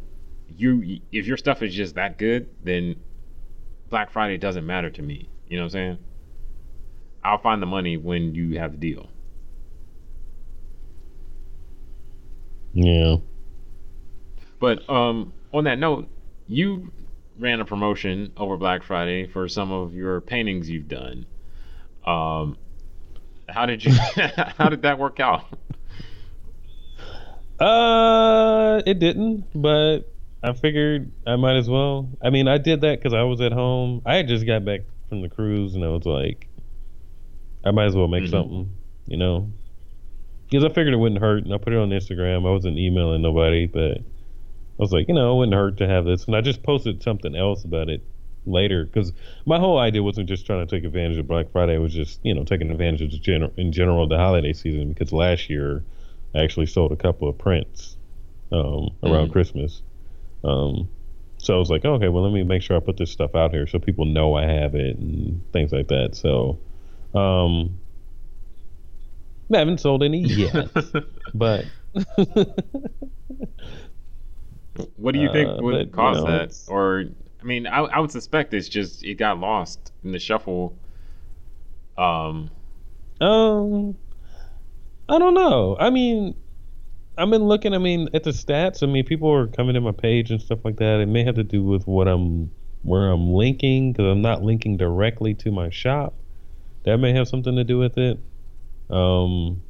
[0.58, 2.96] you if your stuff is just that good, then
[3.90, 5.30] Black Friday doesn't matter to me.
[5.48, 5.98] You know what I'm saying?
[7.24, 9.10] I'll find the money when you have the deal.
[12.74, 13.18] Yeah.
[14.60, 16.10] But um, on that note,
[16.48, 16.92] you
[17.38, 21.26] ran a promotion over Black Friday for some of your paintings you've done.
[22.06, 22.58] Um,
[23.48, 23.92] how did you?
[24.58, 25.46] how did that work out?
[27.60, 30.13] Uh, it didn't, but
[30.44, 32.10] I figured I might as well.
[32.22, 34.02] I mean, I did that because I was at home.
[34.06, 36.48] I had just got back from the cruise, and I was like,
[37.64, 38.32] I might as well make mm-hmm.
[38.32, 38.74] something,
[39.08, 39.50] you know,
[40.50, 41.46] because I figured it wouldn't hurt.
[41.46, 42.46] And I put it on Instagram.
[42.46, 44.04] I wasn't emailing nobody, but I
[44.78, 46.26] was like, you know, it wouldn't hurt to have this.
[46.26, 48.02] And I just posted something else about it
[48.46, 49.14] later because
[49.46, 51.76] my whole idea wasn't just trying to take advantage of Black Friday.
[51.76, 54.90] It was just, you know, taking advantage of the general in general the holiday season
[54.90, 55.86] because last year
[56.36, 57.96] I actually sold a couple of prints
[58.52, 59.32] um, around mm-hmm.
[59.32, 59.82] Christmas
[60.44, 60.90] um,
[61.38, 63.52] so I was like, okay, well, let me make sure I put this stuff out
[63.52, 66.16] here so people know I have it and things like that.
[66.16, 66.58] So,
[67.14, 67.78] um,
[69.54, 70.70] I haven't sold any yet,
[71.34, 71.66] but.
[74.96, 76.58] what do you think uh, would but, cause you know, that?
[76.68, 77.04] Or,
[77.42, 80.78] I mean, I, I would suspect it's just it got lost in the shuffle.
[81.98, 82.50] Um,
[83.20, 83.98] um,
[85.10, 85.76] I don't know.
[85.80, 86.36] I mean,
[87.18, 87.74] I've been looking.
[87.74, 88.84] I mean, at the stats.
[88.84, 91.00] I mean, people are coming to my page and stuff like that.
[91.00, 92.52] It may have to do with what I'm
[92.84, 96.14] where I'm linking because I'm not linking directly to my shop.
[96.84, 98.20] That may have something to do with it.
[98.90, 99.62] Um,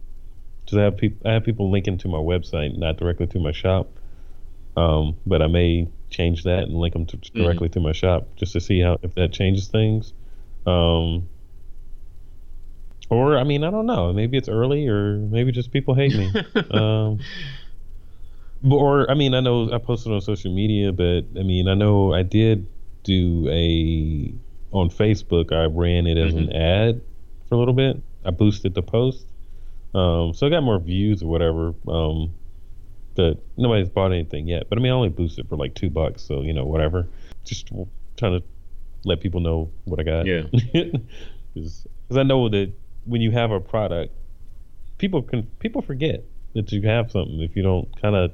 [0.65, 3.51] because I have people, I have people linking to my website, not directly to my
[3.51, 3.89] shop.
[4.75, 7.73] Um, but I may change that and link them to, directly mm-hmm.
[7.73, 10.13] to my shop just to see how if that changes things.
[10.65, 11.27] Um,
[13.09, 14.13] or I mean, I don't know.
[14.13, 16.31] Maybe it's early, or maybe just people hate me.
[16.71, 17.19] um,
[18.69, 22.13] or I mean, I know I posted on social media, but I mean, I know
[22.13, 22.67] I did
[23.03, 24.33] do a
[24.71, 25.51] on Facebook.
[25.51, 26.49] I ran it as mm-hmm.
[26.49, 27.01] an ad
[27.47, 28.01] for a little bit.
[28.25, 29.25] I boosted the post,
[29.93, 31.73] um, so I got more views or whatever.
[31.87, 32.33] Um,
[33.15, 34.69] but nobody's bought anything yet.
[34.69, 37.07] But I mean, I only boosted for like two bucks, so you know, whatever.
[37.43, 37.67] Just
[38.17, 38.43] trying to
[39.03, 40.25] let people know what I got.
[40.25, 40.43] Yeah.
[41.53, 42.71] Because I know that
[43.05, 44.13] when you have a product,
[44.97, 48.31] people can people forget that you have something if you don't kind of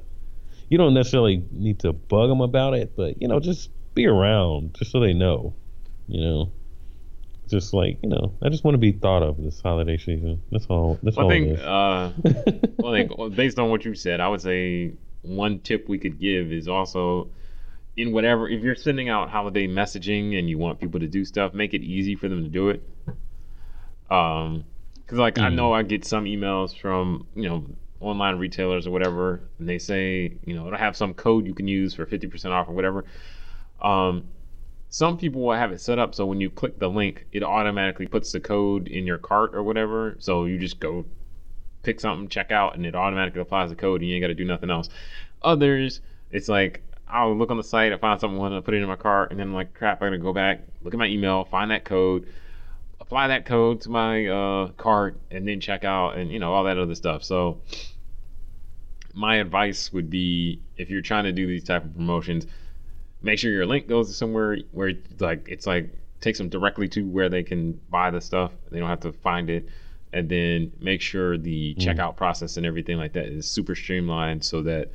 [0.68, 4.74] you don't necessarily need to bug them about it, but you know, just be around
[4.74, 5.54] just so they know,
[6.06, 6.52] you know.
[7.48, 10.40] Just like you know, I just want to be thought of this holiday season.
[10.52, 11.00] That's all.
[11.02, 11.32] That's well, all.
[11.32, 11.58] I think.
[11.58, 12.10] Uh,
[12.78, 16.20] well, I think based on what you said, I would say one tip we could
[16.20, 17.28] give is also
[17.96, 21.52] in whatever if you're sending out holiday messaging and you want people to do stuff,
[21.52, 22.88] make it easy for them to do it.
[24.10, 24.64] Um,
[24.96, 25.42] because like mm.
[25.42, 27.66] I know I get some emails from you know
[28.00, 31.66] online retailers or whatever, and they say you know it'll have some code you can
[31.68, 33.04] use for fifty percent off or whatever.
[33.80, 34.24] Um,
[34.88, 38.06] some people will have it set up so when you click the link, it automatically
[38.06, 40.16] puts the code in your cart or whatever.
[40.18, 41.04] So you just go
[41.82, 44.34] pick something, check out, and it automatically applies the code, and you ain't got to
[44.34, 44.88] do nothing else.
[45.42, 48.82] Others, it's like I'll look on the site, I find something, want to put it
[48.82, 51.06] in my cart, and then I'm like, crap, I'm gonna go back, look at my
[51.06, 52.26] email, find that code,
[53.10, 56.62] apply that code to my uh, cart, and then check out, and you know all
[56.62, 57.24] that other stuff.
[57.24, 57.60] So
[59.12, 62.46] my advice would be if you're trying to do these type of promotions,
[63.20, 66.86] make sure your link goes to somewhere where it's like it's like takes them directly
[66.86, 68.52] to where they can buy the stuff.
[68.70, 69.68] They don't have to find it.
[70.12, 71.82] And then make sure the mm.
[71.82, 74.92] checkout process and everything like that is super streamlined so that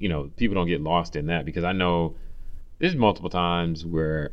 [0.00, 2.16] you know people don't get lost in that because I know
[2.80, 4.32] there's multiple times where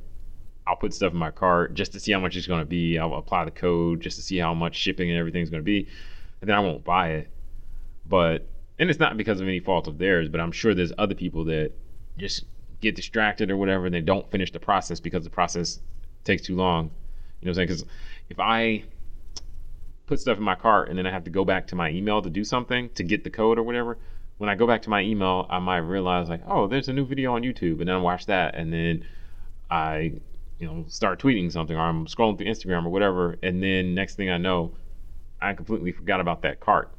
[0.68, 3.00] I'll put stuff in my cart just to see how much it's going to be.
[3.00, 5.88] I'll apply the code just to see how much shipping and everything's going to be,
[6.42, 7.30] and then I won't buy it.
[8.08, 8.48] But
[8.80, 11.46] and it's not because of any fault of theirs, but I'm sure there's other people
[11.46, 11.72] that
[12.18, 12.44] just
[12.82, 15.80] get distracted or whatever, and they don't finish the process because the process
[16.24, 16.92] takes too long.
[17.40, 17.68] You know what I'm saying?
[17.68, 17.86] Because
[18.30, 18.84] if I
[20.06, 22.22] put stuff in my cart and then I have to go back to my email
[22.22, 23.98] to do something to get the code or whatever,
[24.38, 27.06] when I go back to my email, I might realize like, oh, there's a new
[27.06, 29.06] video on YouTube, and then I watch that, and then
[29.70, 30.14] I,
[30.60, 34.16] you know, start tweeting something, or I'm scrolling through Instagram or whatever, and then next
[34.16, 34.74] thing I know,
[35.42, 36.92] I completely forgot about that cart.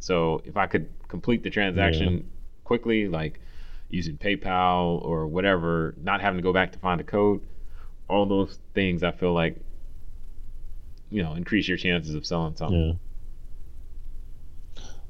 [0.00, 2.22] So if I could complete the transaction yeah.
[2.64, 3.40] quickly, like
[3.88, 7.40] using PayPal or whatever, not having to go back to find a code,
[8.08, 9.56] all those things I feel like
[11.10, 12.80] you know increase your chances of selling something.
[12.80, 12.92] Yeah.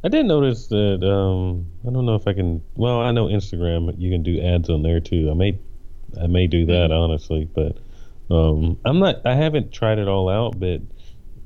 [0.04, 2.62] I did notice that um, I don't know if I can.
[2.76, 5.28] Well, I know Instagram you can do ads on there too.
[5.30, 5.58] I may
[6.20, 6.92] I may do that mm-hmm.
[6.92, 7.78] honestly, but
[8.30, 9.26] um, I'm not.
[9.26, 10.82] I haven't tried it all out, but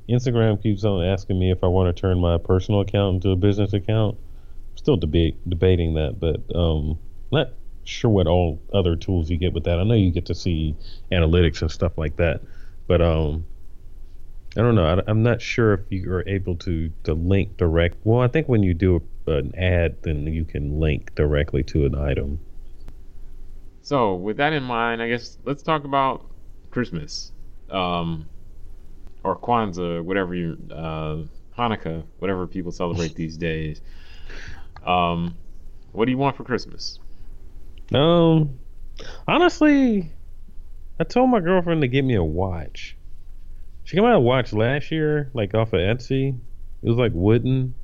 [0.09, 3.35] Instagram keeps on asking me if I want to turn my personal account into a
[3.35, 4.17] business account.
[4.71, 6.99] I'm still debate debating that, but um,
[7.31, 7.49] not
[7.85, 9.79] sure what all other tools you get with that.
[9.79, 10.75] I know you get to see
[11.11, 12.41] analytics and stuff like that,
[12.87, 13.45] but um,
[14.57, 14.85] I don't know.
[14.85, 17.97] I, am not sure if you are able to to link direct.
[18.03, 21.85] Well, I think when you do a, an ad, then you can link directly to
[21.85, 22.39] an item.
[23.83, 26.25] So, with that in mind, I guess let's talk about
[26.71, 27.33] Christmas.
[27.69, 28.27] Um,
[29.23, 31.17] or Kwanzaa, whatever you, uh,
[31.57, 33.81] Hanukkah, whatever people celebrate these days.
[34.85, 35.35] Um,
[35.91, 36.99] what do you want for Christmas?
[37.93, 38.57] Um,
[39.27, 40.11] honestly,
[40.99, 42.95] I told my girlfriend to get me a watch.
[43.83, 46.29] She got me a watch last year, like off of Etsy.
[46.81, 47.75] It was like wooden.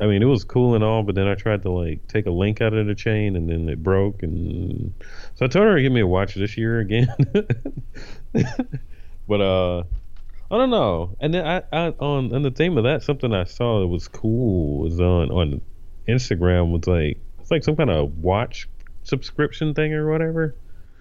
[0.00, 2.30] I mean, it was cool and all, but then I tried to like take a
[2.30, 4.94] link out of the chain, and then it broke, and
[5.34, 7.08] so I told her to give me a watch this year again.
[9.28, 9.80] but uh,
[10.50, 11.16] I don't know.
[11.20, 14.06] And then I, I on on the theme of that, something I saw that was
[14.06, 15.60] cool was on on
[16.06, 18.68] Instagram was like it's like some kind of watch
[19.02, 20.54] subscription thing or whatever.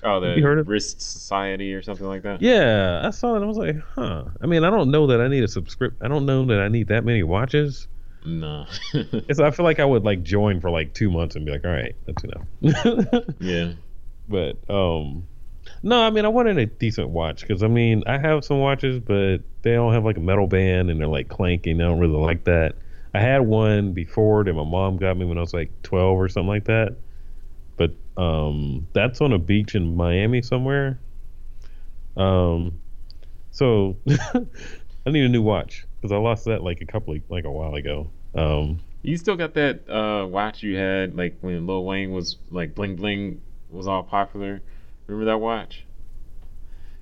[0.04, 2.42] Oh, the you heard of Wrist Society or something like that.
[2.42, 3.44] Yeah, I saw it.
[3.44, 4.26] I was like, huh.
[4.42, 5.98] I mean, I don't know that I need a subscript.
[6.02, 7.88] I don't know that I need that many watches.
[8.28, 8.66] No.
[8.94, 11.64] it's, I feel like I would like join for like two months and be like,
[11.64, 13.26] all right, that's enough.
[13.40, 13.72] yeah.
[14.28, 15.26] But um,
[15.82, 19.00] no, I mean, I wanted a decent watch because I mean, I have some watches,
[19.00, 21.80] but they don't have like a metal band and they're like clanking.
[21.80, 22.76] I don't really like that.
[23.14, 26.28] I had one before that my mom got me when I was like 12 or
[26.28, 26.98] something like that.
[27.78, 31.00] But um, that's on a beach in Miami somewhere.
[32.18, 32.82] Um,
[33.52, 37.46] so I need a new watch because I lost that like a couple of, like
[37.46, 38.10] a while ago.
[38.36, 42.76] Um, You still got that uh, watch you had like when Lil Wayne was like
[42.76, 44.62] bling bling was all popular.
[45.08, 45.86] Remember that watch?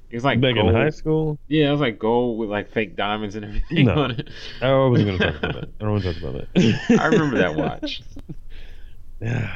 [0.10, 0.70] It was like Back gold.
[0.70, 3.94] in high school, Yeah, it was like gold with like fake diamonds and everything No.
[3.96, 4.30] on it.
[4.62, 5.70] I wasn't going to talk about that.
[5.80, 7.00] I don't want to talk about that.
[7.02, 8.02] I remember that watch.
[9.20, 9.52] yeah,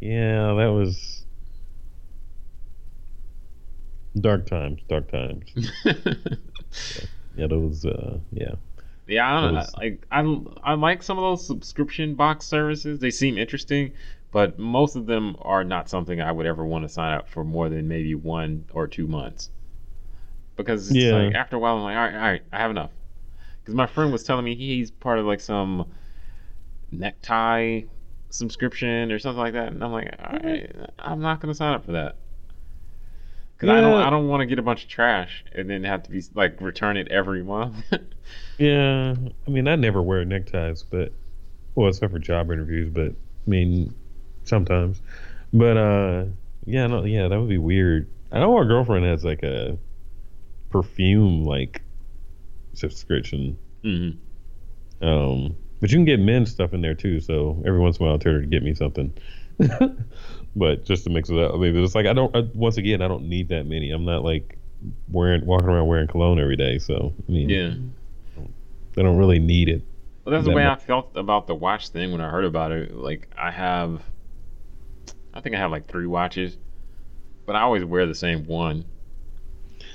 [0.00, 1.24] that was
[4.18, 4.80] dark times.
[4.88, 5.44] Dark times.
[7.36, 7.84] Yeah, that was.
[7.84, 8.54] Uh, yeah.
[9.06, 9.66] Yeah, I don't know.
[9.76, 12.98] Like I, I like some of those subscription box services.
[12.98, 13.92] They seem interesting,
[14.32, 17.44] but most of them are not something I would ever want to sign up for
[17.44, 19.50] more than maybe one or two months.
[20.56, 21.12] Because it's Yeah.
[21.12, 22.90] like after a while, I'm like, all right, all right, I have enough.
[23.62, 25.86] Because my friend was telling me he's part of like some
[26.90, 27.82] necktie
[28.30, 30.42] subscription or something like that, and I'm like, all right,
[30.72, 30.84] mm-hmm.
[30.98, 32.16] I'm not gonna sign up for that.
[33.56, 36.02] Because I don't, I don't want to get a bunch of trash and then have
[36.04, 37.76] to be like return it every month.
[38.58, 39.14] Yeah,
[39.46, 41.12] I mean, I never wear neckties, but
[41.74, 42.90] well, except for job interviews.
[42.90, 43.94] But I mean,
[44.44, 45.00] sometimes.
[45.52, 46.24] But uh,
[46.64, 48.08] yeah, no, yeah, that would be weird.
[48.32, 49.78] I know our girlfriend has like a
[50.70, 51.82] perfume like
[52.74, 53.58] subscription.
[53.82, 54.10] hmm
[55.00, 57.20] Um, but you can get men's stuff in there too.
[57.20, 59.12] So every once in a while, I'll tell her to get me something.
[60.56, 62.34] but just to mix it up, I mean, it's like I don't.
[62.34, 63.90] I, once again, I don't need that many.
[63.92, 64.58] I'm not like
[65.10, 66.78] wearing walking around wearing cologne every day.
[66.78, 67.74] So I mean, Yeah.
[68.98, 69.82] I don't really need it.
[70.24, 72.72] Well, that's the way mu- I felt about the watch thing when I heard about
[72.72, 72.94] it.
[72.96, 74.02] Like, I have,
[75.34, 76.56] I think I have like three watches,
[77.44, 78.84] but I always wear the same one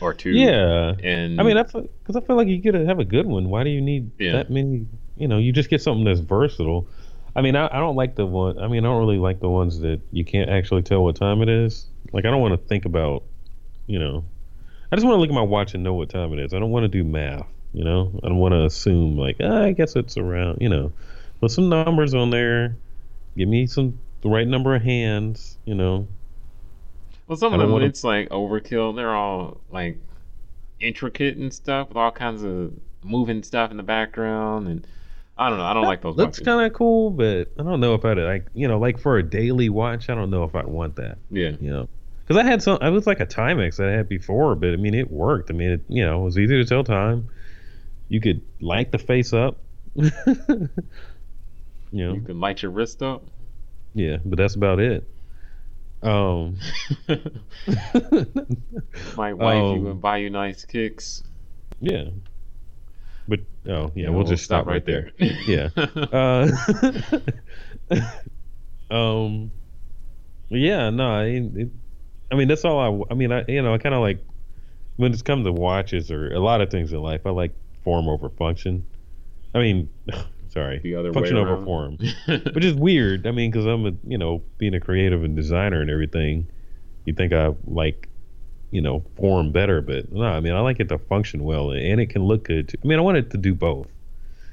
[0.02, 0.30] or two.
[0.30, 0.94] Yeah.
[1.04, 3.50] And I mean, that's because I feel like you get to have a good one.
[3.50, 4.34] Why do you need Yeah.
[4.34, 4.86] that many?
[5.18, 6.88] You know, you just get something that's versatile.
[7.36, 8.60] I mean, I, I don't like the one.
[8.60, 11.42] I mean, I don't really like the ones that you can't actually tell what time
[11.42, 11.86] it is.
[12.12, 13.24] Like, I don't want to think about,
[13.88, 14.24] you know,
[14.92, 16.54] I just want to look at my watch and know what time it is.
[16.54, 17.48] I don't want to do math.
[17.74, 20.58] You know, I don't want to assume like, ah, I guess it's around.
[20.60, 20.92] You know,
[21.40, 22.76] put some numbers on there.
[23.38, 25.58] Give me some the right number of hands.
[25.64, 26.08] You know,
[27.28, 28.94] well, some of them wanna- it's like overkill.
[28.94, 29.98] They're all like
[30.82, 34.86] intricate and stuff with all kinds of moving stuff in the background, and
[35.38, 35.66] I don't know.
[35.66, 38.48] I don't like those looks kind of cool, but I don't know if I'd like,
[38.54, 40.10] you know, like for a daily watch.
[40.10, 41.18] I don't know if I want that.
[41.32, 41.52] yeah.
[41.60, 41.88] you know
[42.28, 44.76] because i had some i was like a timex that i had before but i
[44.78, 47.28] mean it worked i mean it you know it was easy to tell time
[48.08, 49.58] you could light the face up
[49.96, 50.08] you
[51.92, 53.24] know You can light your wrist up.
[53.96, 55.04] yeah but that's about it
[56.04, 56.58] um
[59.18, 61.24] My wife, you Um, buy you nice kicks.
[61.80, 62.06] yeah
[63.28, 65.70] but oh yeah Yeah, we'll, just stop, right there, yeah.
[66.12, 66.48] Uh
[68.92, 69.52] um
[70.50, 71.70] yeah no I, it,
[72.30, 72.80] I mean that's all
[73.10, 74.20] i i mean i you know i kind of like
[74.98, 78.08] when it's come to watches or a lot of things in life i like form
[78.08, 78.86] over function.
[79.56, 79.90] I mean
[80.50, 83.26] sorry the other function way over form which is weird.
[83.26, 86.50] I mean because i'm a you know being a creative and designer and everything
[87.06, 88.10] you think i like
[88.72, 92.00] you know form better but no i mean i like it to function well and
[92.02, 92.78] it can look good too.
[92.84, 93.88] i mean i want it to do both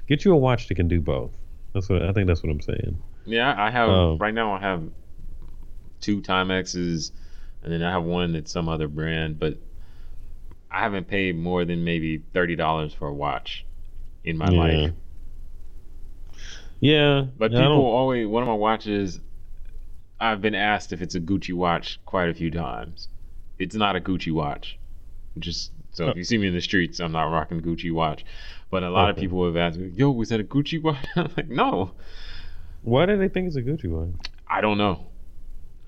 [0.08, 1.32] get you a watch that can do both
[1.74, 4.54] that's what i think that's what i'm saying Yeah, I have Um, right now.
[4.54, 4.90] I have
[6.00, 7.12] two Timexes,
[7.62, 9.58] and then I have one that's some other brand, but
[10.70, 13.66] I haven't paid more than maybe thirty dollars for a watch
[14.24, 14.50] in my Yeah.
[14.50, 14.92] life.
[16.80, 19.20] yeah But people always one of my watches.
[20.20, 23.08] I've been asked if it's a Gucci watch quite a few times.
[23.58, 24.78] It's not a Gucci watch.
[25.38, 26.08] Just so Oh.
[26.10, 28.24] if you see me in the streets, I'm not rocking a Gucci watch.
[28.70, 31.30] But a lot of people have asked me, "Yo, was that a Gucci watch?" I'm
[31.36, 31.92] like, "No,
[32.82, 34.10] why do they think it's a gucci watch?
[34.46, 35.06] I don't know.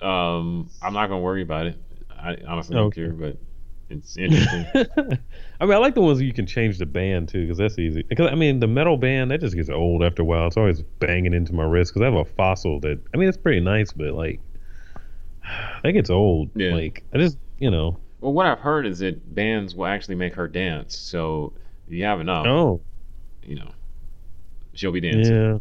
[0.01, 1.77] Um, I'm not gonna worry about it.
[2.11, 3.03] I honestly don't Okay.
[3.03, 3.37] care, but
[3.91, 4.67] it's interesting.
[5.61, 8.03] I mean, I like the ones you can change the band too, because that's easy.
[8.03, 10.47] Because I mean, the metal band that just gets old after a while.
[10.47, 13.39] It's always banging into my wrist because I have a fossil that I mean, it's
[13.39, 14.41] pretty nice, but like
[15.83, 16.51] that gets old.
[16.55, 16.73] Yeah.
[16.75, 20.35] Like I just you know, well, what I've heard is that bands will actually make
[20.35, 20.97] her dance.
[20.97, 21.53] So
[21.87, 22.81] if you have enough, oh
[23.43, 23.71] you know,
[24.75, 25.35] she'll be dancing.
[25.35, 25.59] yeah,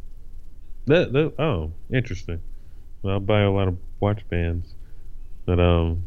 [0.88, 2.42] that that oh interesting.
[3.02, 4.74] Well, I'll buy a lot of watch bands,
[5.46, 6.04] but um,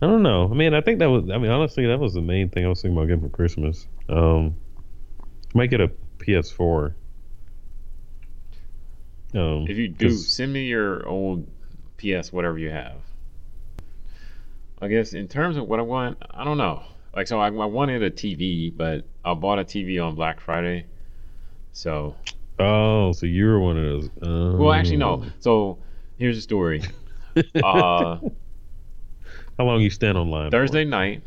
[0.00, 0.48] I don't know.
[0.50, 1.24] I mean, I think that was.
[1.30, 3.86] I mean, honestly, that was the main thing I was thinking about getting for Christmas.
[4.08, 4.56] Um,
[5.20, 6.94] I might get a PS4.
[9.34, 11.46] Um, If you do, send me your old
[11.98, 13.02] PS, whatever you have.
[14.80, 16.82] I guess in terms of what I want, I don't know.
[17.14, 20.86] Like, so I, I wanted a TV, but I bought a TV on Black Friday.
[21.72, 22.14] So,
[22.60, 24.10] Oh, so you were one of those.
[24.22, 24.56] Oh.
[24.56, 25.24] well, actually, no.
[25.40, 25.78] So
[26.18, 26.82] here's the story.
[27.54, 28.18] Uh,
[29.56, 30.50] How long you stand online?
[30.50, 31.22] Thursday night,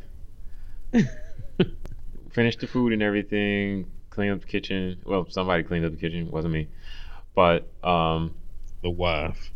[2.31, 4.99] finished the food and everything, cleaned up the kitchen.
[5.05, 6.67] Well, somebody cleaned up the kitchen, it wasn't me.
[7.33, 8.35] But um,
[8.83, 9.51] The wife.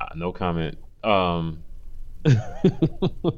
[0.00, 0.76] uh, no comment.
[1.04, 1.62] Um,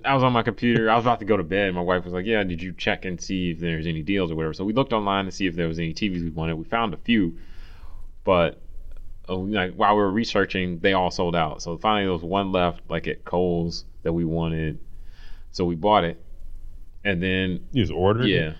[0.04, 0.90] I was on my computer.
[0.90, 1.72] I was about to go to bed.
[1.74, 4.34] My wife was like, "Yeah, did you check and see if there's any deals or
[4.34, 6.56] whatever?" So we looked online to see if there was any TVs we wanted.
[6.56, 7.38] We found a few,
[8.24, 8.60] but
[9.28, 11.62] uh, like while we were researching, they all sold out.
[11.62, 14.80] So finally, there was one left, like at Kohl's, that we wanted.
[15.52, 16.20] So we bought it,
[17.04, 18.54] and then You just ordered yeah.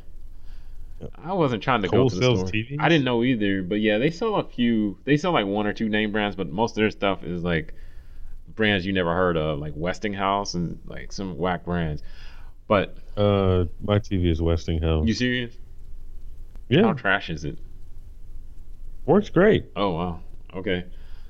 [1.01, 1.11] it?
[1.25, 2.51] I wasn't trying to Kohl go to the sells store.
[2.51, 2.77] TVs?
[2.79, 4.99] I didn't know either, but yeah, they sell a few.
[5.05, 7.75] They sell like one or two name brands, but most of their stuff is like
[8.55, 12.03] brands you never heard of, like Westinghouse and like some whack brands.
[12.69, 15.07] But Uh, my TV is Westinghouse.
[15.07, 15.55] you serious?
[16.69, 17.59] yeah, How trash is it?
[19.05, 19.67] works great.
[19.77, 20.21] Oh wow.
[20.55, 20.85] Okay.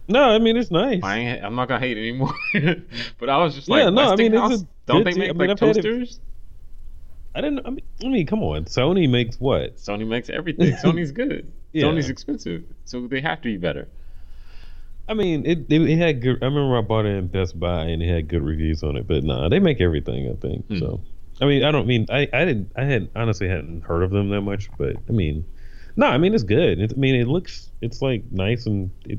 [0.09, 1.03] No, I mean it's nice.
[1.03, 2.35] I ain't, I'm not gonna hate it anymore.
[3.19, 5.33] but I was just like, Yeah, no, I mean, it's a Don't they make I
[5.33, 6.21] mean, like I've toasters?
[7.35, 7.65] I didn't.
[7.67, 8.67] I mean, I mean, come on.
[8.67, 9.77] Sony makes what?
[9.77, 10.73] Sony makes everything.
[10.85, 11.51] Sony's good.
[11.73, 11.85] Yeah.
[11.85, 13.89] Sony's expensive, so they have to be better.
[15.09, 16.39] I mean, it, it it had good.
[16.43, 19.07] I remember I bought it in Best Buy and it had good reviews on it.
[19.07, 20.29] But nah, they make everything.
[20.31, 20.79] I think Hmm.
[20.79, 21.01] so.
[21.41, 24.29] I mean, I don't mean I I didn't I had honestly hadn't heard of them
[24.31, 25.45] that much, but I mean,
[25.97, 26.79] no, I mean it's good.
[26.81, 29.19] It, I mean, it looks it's like nice and it.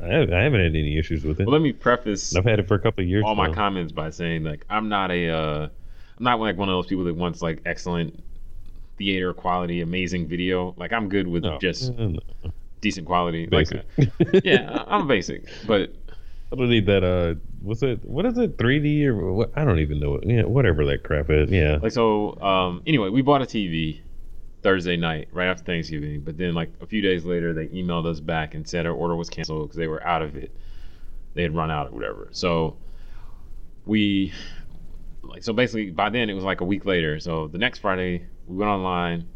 [0.00, 1.46] I haven't, I haven't had any issues with it.
[1.46, 3.24] Well, let me preface I've had it for a couple of years.
[3.24, 5.62] all my comments by saying like I'm not a uh,
[6.18, 8.22] I'm not like one of those people that wants like excellent
[8.98, 10.74] theater quality, amazing video.
[10.76, 11.58] Like I'm good with No.
[11.58, 12.20] just Eh, no.
[12.84, 13.48] Decent quality.
[13.50, 14.44] Like, basic.
[14.44, 15.92] yeah, I'm basic, but
[16.52, 17.02] I don't need that.
[17.02, 18.04] Uh, what's it?
[18.04, 18.58] What is it?
[18.58, 19.50] 3D or what?
[19.56, 20.12] I don't even know.
[20.12, 21.50] What, yeah, whatever that crap is.
[21.50, 21.78] Yeah.
[21.82, 22.40] like so.
[22.40, 24.02] Um, anyway, we bought a TV
[24.62, 28.20] Thursday night right after Thanksgiving, but then like a few days later, they emailed us
[28.20, 30.54] back and said our order was canceled because they were out of it.
[31.34, 32.28] They had run out or whatever.
[32.30, 32.76] So
[33.86, 34.32] we
[35.22, 37.18] like so basically by then it was like a week later.
[37.18, 39.28] So the next Friday we went online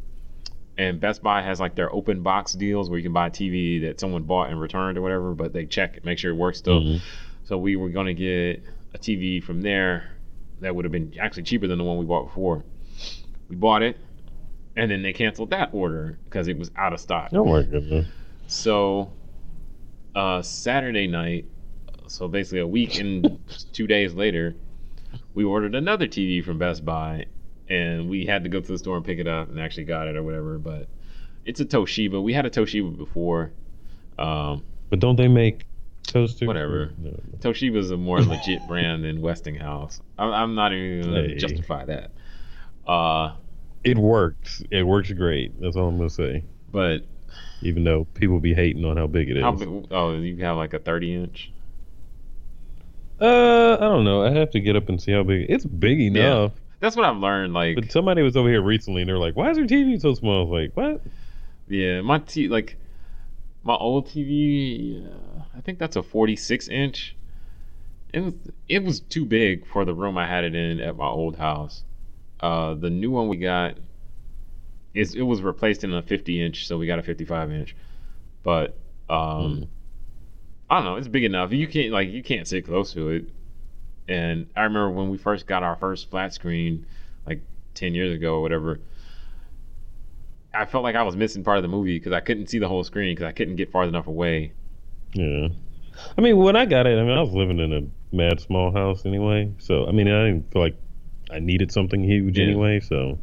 [0.78, 3.82] and Best Buy has like their open box deals where you can buy a TV
[3.82, 6.58] that someone bought and returned or whatever, but they check it, make sure it works
[6.58, 6.80] still.
[6.80, 7.00] Mhm.
[7.44, 8.62] So we were gonna get
[8.94, 10.12] a TV from there
[10.60, 12.64] that would have been actually cheaper than the one we bought before.
[13.48, 13.96] We bought it,
[14.76, 17.30] and then they canceled that order because it was out of stock.
[17.32, 18.06] Oh my goodness.
[18.46, 19.12] So
[20.14, 21.46] uh, Saturday night,
[22.06, 23.38] so basically a week and
[23.72, 24.54] two days later,
[25.34, 27.26] we ordered another TV from Best Buy,
[27.68, 30.08] and we had to go to the store and pick it up, and actually got
[30.08, 30.58] it or whatever.
[30.58, 30.88] But
[31.44, 32.22] it's a Toshiba.
[32.22, 33.52] We had a Toshiba before.
[34.18, 35.66] Um, But don't they make
[36.02, 36.46] toasters?
[36.46, 36.92] Whatever.
[36.98, 37.38] No, no.
[37.38, 40.00] Toshiba's a more legit brand than Westinghouse.
[40.18, 41.34] I'm, I'm not even gonna Hey.
[41.36, 42.10] justify that.
[42.86, 43.34] Uh,
[43.84, 44.62] It works.
[44.70, 45.60] It works great.
[45.60, 46.42] That's all I'm gonna say.
[46.72, 47.02] but
[47.62, 49.42] Even though people be hating on how big it is.
[49.42, 51.52] how big, oh, you have like a 30 inch.
[53.20, 54.22] Uh, I don't know.
[54.24, 55.46] I have to get up and see how big.
[55.48, 56.52] It's big enough.
[56.80, 57.54] That's what I've learned.
[57.54, 60.14] Like, But somebody was over here recently, and they're like, "Why is your TV so
[60.14, 61.02] small?" I was like, "What?"
[61.68, 62.76] yeah, my t like
[63.64, 65.04] my old TV.
[65.04, 67.16] Uh, I think that's a 46 inch.
[68.12, 68.34] It was
[68.68, 71.82] it was too big for the room I had it in at my old house.
[72.40, 73.76] Uh, the new one we got
[74.94, 77.76] is it was replaced in a 50 inch, so we got a 55 inch.
[78.42, 78.78] But
[79.10, 79.62] um, Hmm.
[80.70, 80.96] I don't know.
[80.96, 81.52] It's big enough.
[81.52, 83.24] You can't like you can't sit close to it.
[84.08, 86.86] And I remember when we first got our first flat screen,
[87.26, 87.42] like
[87.74, 88.80] 10 years ago or whatever.
[90.54, 92.68] I felt like I was missing part of the movie because I couldn't see the
[92.68, 94.52] whole screen because I couldn't get far enough away.
[95.12, 95.48] Yeah.
[96.16, 98.72] I mean, when I got it, I mean, I was living in a mad small
[98.72, 99.52] house anyway.
[99.58, 100.76] So, I mean, I didn't feel like
[101.30, 102.44] I needed something huge Yeah.
[102.46, 102.80] anyway.
[102.80, 103.18] So,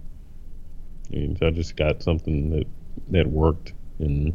[1.12, 2.68] I, mean, so I just got something that
[3.10, 4.34] that worked, and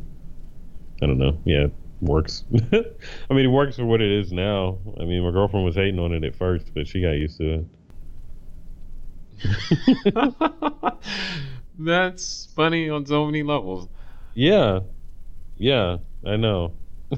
[1.02, 1.38] I don't know.
[1.44, 1.68] Yeah,
[2.00, 2.44] works.
[2.72, 4.78] I mean, it works for what it is now.
[5.00, 7.54] I mean, my girlfriend was hating on it at first, but she got used to
[7.54, 7.66] it.
[11.78, 13.88] That's funny on so many levels.
[14.34, 14.80] Yeah,
[15.56, 16.74] yeah, I know.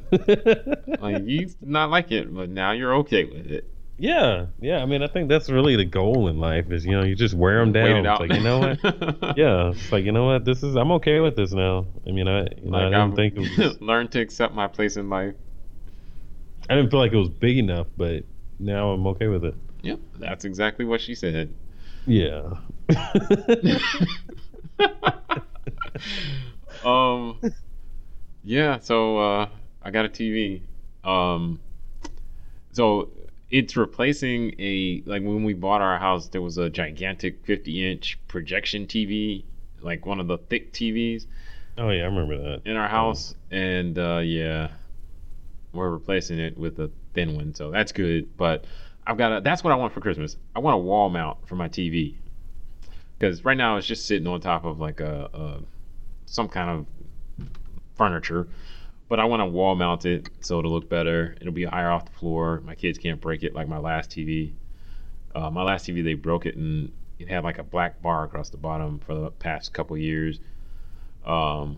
[1.00, 3.68] Like you did not like it, but now you're okay with it.
[3.98, 4.78] Yeah, yeah.
[4.78, 7.34] I mean, I think that's really the goal in life is you know you just
[7.34, 8.06] wear them Wait down.
[8.06, 9.36] it It's like you know what?
[9.36, 10.44] yeah, it's like you know what?
[10.44, 11.86] This is I'm okay with this now.
[12.06, 14.66] I mean, I you know, I Like didn't think it was, learned to accept my
[14.66, 15.34] place in life.
[16.68, 18.24] I didn't feel like it was big enough, but
[18.58, 19.54] now I'm okay with it.
[19.82, 21.52] Yep, that's exactly what she said.
[22.06, 22.54] Yeah.
[26.84, 27.40] um,
[28.42, 28.78] yeah.
[28.78, 29.48] So uh,
[29.82, 30.62] I got a TV.
[31.04, 31.60] Um,
[32.72, 33.10] so
[33.52, 38.18] it's replacing a like when we bought our house, there was a gigantic 50 inch
[38.26, 39.44] projection TV,
[39.80, 41.26] like one of the thick TVs
[41.78, 42.62] oh yeah, I remember that.
[42.64, 44.68] in our house, and uh, yeah,
[45.72, 48.36] we're replacing it with a thin one, so that's good.
[48.36, 48.64] But
[49.06, 50.36] I've got a that's what I want for Christmas.
[50.54, 52.16] I want a wall mount for my TV
[53.18, 55.60] because right now it's just sitting on top of like a, a
[56.26, 56.86] some kind of
[57.96, 58.48] furniture.
[59.12, 61.36] But I want to wall mount it so it'll look better.
[61.38, 62.62] It'll be higher off the floor.
[62.64, 64.54] My kids can't break it like my last TV.
[65.34, 68.48] Uh, my last TV, they broke it and it had like a black bar across
[68.48, 70.40] the bottom for the past couple years.
[71.26, 71.76] Um,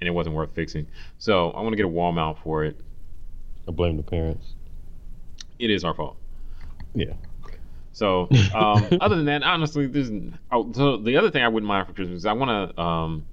[0.00, 0.86] and it wasn't worth fixing.
[1.18, 2.80] So I want to get a wall mount for it.
[3.66, 4.54] I blame the parents.
[5.58, 6.18] It is our fault.
[6.94, 7.14] Yeah.
[7.90, 10.12] So um, other than that, honestly, there's
[10.52, 13.26] oh, so the other thing I wouldn't mind for Christmas is I want to um,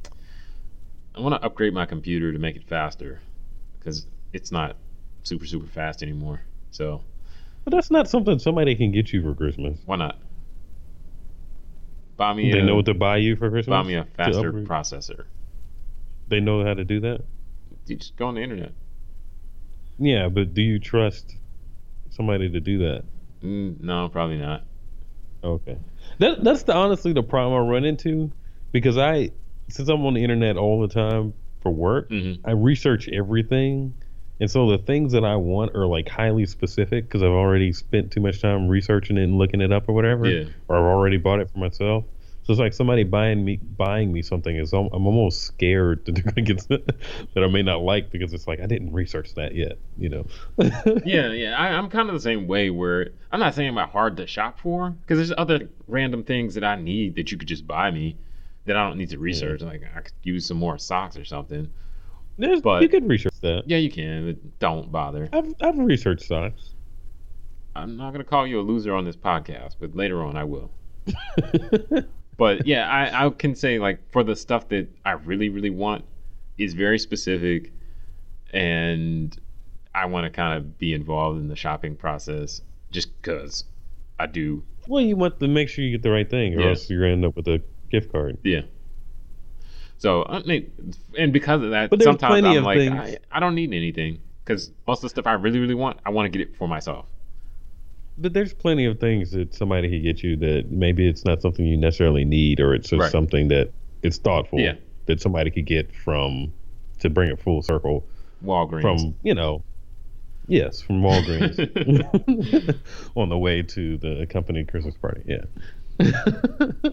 [1.15, 3.21] I want to upgrade my computer to make it faster
[3.79, 4.75] because it's not
[5.23, 6.41] super super fast anymore.
[6.71, 7.01] So
[7.63, 9.79] But that's not something somebody can get you for Christmas.
[9.85, 10.17] why not?
[12.17, 13.73] Buy me They a, know what to buy you for Christmas.
[13.73, 15.25] buy me a faster processor.
[16.27, 17.21] They know how to do that.
[17.85, 18.71] You just go on the internet.
[19.99, 21.35] Yeah, but do you trust
[22.09, 23.03] somebody to do that?
[23.43, 24.63] Mm, no, probably not.
[25.43, 25.77] Okay.
[26.19, 28.31] That that's the honestly the problem I run into
[28.71, 29.31] because I
[29.69, 33.93] since I'm on the internet all the time for work, hmm I research everything.
[34.39, 38.11] And so the things that I want are like highly specific because I've already spent
[38.11, 40.43] too much time researching it and looking it up or whatever, Yeah.
[40.67, 42.03] or I've already bought it for myself.
[42.43, 46.21] So it's like somebody buying me buying me something is I'm almost scared to do
[46.41, 50.09] get that I may not like because it's like I didn't research that yet, you
[50.09, 50.25] know.
[51.05, 51.55] Yeah, yeah.
[51.57, 54.59] I, I'm kind of the same way where I'm not saying about hard to shop
[54.59, 58.17] for because there's other random things that I need that you could just buy me
[58.65, 59.61] that I don't need to research.
[59.61, 61.69] Like I could use some more socks or something.
[62.37, 63.63] There's, But- you could research that.
[63.65, 65.29] Yeah, you can, but don't bother.
[65.31, 66.73] I've I've researched socks.
[67.75, 70.71] I'm not gonna call you a loser on this podcast, but later on I will.
[72.37, 76.03] But yeah, I, I can say like for the stuff that I really, really want
[76.57, 77.71] is very specific
[78.51, 79.37] and
[79.93, 82.61] I want to kind of be involved in the shopping process
[82.91, 83.63] just because
[84.19, 84.63] I do.
[84.87, 86.69] well, you want to make sure you get the right thing, or Yeah.
[86.71, 88.37] else you're gonna end up with a gift card.
[88.43, 88.61] Yeah.
[89.97, 90.71] So I mean,
[91.17, 94.71] and because of that, But sometimes I'm like, things- I, I don't need anything because
[94.87, 97.05] most of the stuff I really, really want, I want to get it for myself.
[98.17, 101.65] But there's plenty of things that somebody could get you that maybe it's not something
[101.65, 103.11] you necessarily need, or it's just Right.
[103.11, 103.71] something that
[104.03, 104.75] it's thoughtful Yeah.
[105.07, 106.53] that somebody could get from
[106.99, 108.05] to bring it full circle
[108.43, 108.81] Walgreens.
[108.81, 109.63] from you know,
[110.47, 111.57] yes, from Walgreens
[113.15, 115.21] on the way to the company Christmas party.
[115.25, 115.45] Yeah,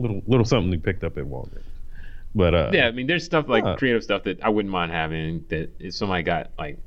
[0.00, 1.64] little little something you picked up at Walgreens,
[2.34, 3.76] but uh, yeah, I mean, there's stuff like Huh.
[3.76, 5.44] creative stuff that I wouldn't mind having.
[5.48, 6.78] That if somebody got like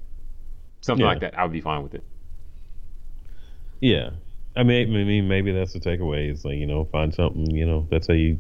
[0.82, 1.08] something Yeah.
[1.08, 2.04] like that, I would be fine with it.
[3.82, 4.12] Yeah.
[4.56, 7.66] I mean, I mean, maybe that's the takeaway is like, you know, find something, you
[7.66, 8.40] know, that's how you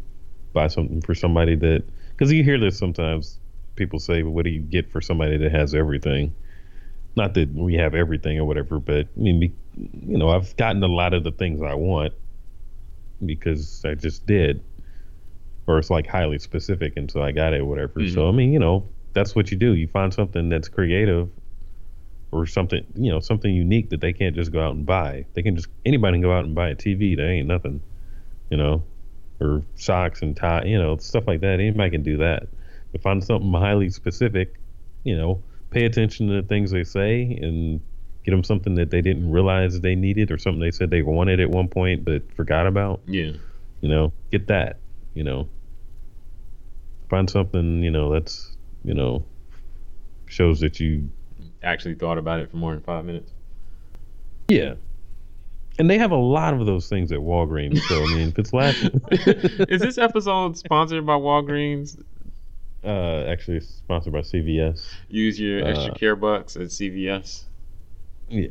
[0.53, 3.39] buy something for somebody that, because you hear this sometimes
[3.75, 6.33] people say, well, what do you get for somebody that has everything?
[7.15, 10.87] Not that we have everything or whatever, but I mean, you know, I've gotten a
[10.87, 12.13] lot of the things I want
[13.25, 14.63] because I just did,
[15.67, 17.93] or it's like highly specific, and so I got it, whatever.
[18.07, 18.21] So mm-hmm.
[18.21, 19.73] I mean, you know, that's what you do.
[19.73, 21.29] You find something that's creative
[22.31, 25.25] or something you know something unique that they can't just go out and buy.
[25.33, 27.15] They can just anybody can go out and buy a TV.
[27.15, 27.81] That ain't nothing,
[28.49, 28.83] you know,
[29.39, 31.59] or socks and tie, you know, stuff like that.
[31.59, 32.47] Anybody can do that.
[32.91, 34.55] But find something highly specific,
[35.03, 37.81] you know, pay attention to the things they say and
[38.25, 41.39] get them something that they didn't realize they needed or something they said they wanted
[41.39, 43.01] at one point but forgot about.
[43.07, 43.31] Yeah.
[43.81, 44.77] You know, get that.
[45.13, 45.47] You know,
[47.09, 49.23] find something you know that's you know
[50.27, 51.09] shows that you
[51.61, 53.31] Actually thought about it for more than five minutes.
[54.49, 54.73] Yeah.
[55.79, 57.79] And they have a lot of those things at Walgreens.
[57.87, 58.83] So I mean, if it's last,
[59.69, 62.03] Is this episode sponsored by Walgreens?
[62.83, 64.85] uh, actually sponsored by CVS.
[65.07, 67.43] Use your extra Uh, care bucks at CVS.
[68.29, 68.49] Yeah.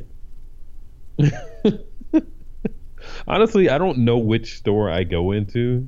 [3.27, 5.87] Honestly, I don't know which store I go into.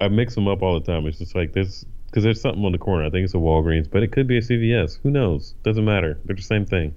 [0.00, 1.06] I mix them up all the time.
[1.06, 3.04] It's just like this because there's something on the corner.
[3.04, 4.98] I think it's a Walgreens, but it could be a CVS.
[5.02, 5.54] Who knows?
[5.62, 6.18] Doesn't matter.
[6.24, 6.94] They're the same thing.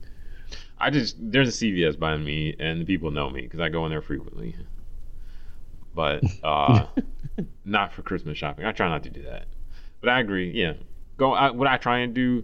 [0.78, 3.86] I just there's a CVS by me, and the people know me because I go
[3.86, 4.56] in there frequently.
[5.94, 6.86] But uh,
[7.66, 8.66] not for Christmas shopping.
[8.66, 9.46] I try not to do that.
[10.00, 10.52] But I agree.
[10.52, 10.74] Yeah,
[11.18, 11.34] go.
[11.34, 12.44] I, what I try and do,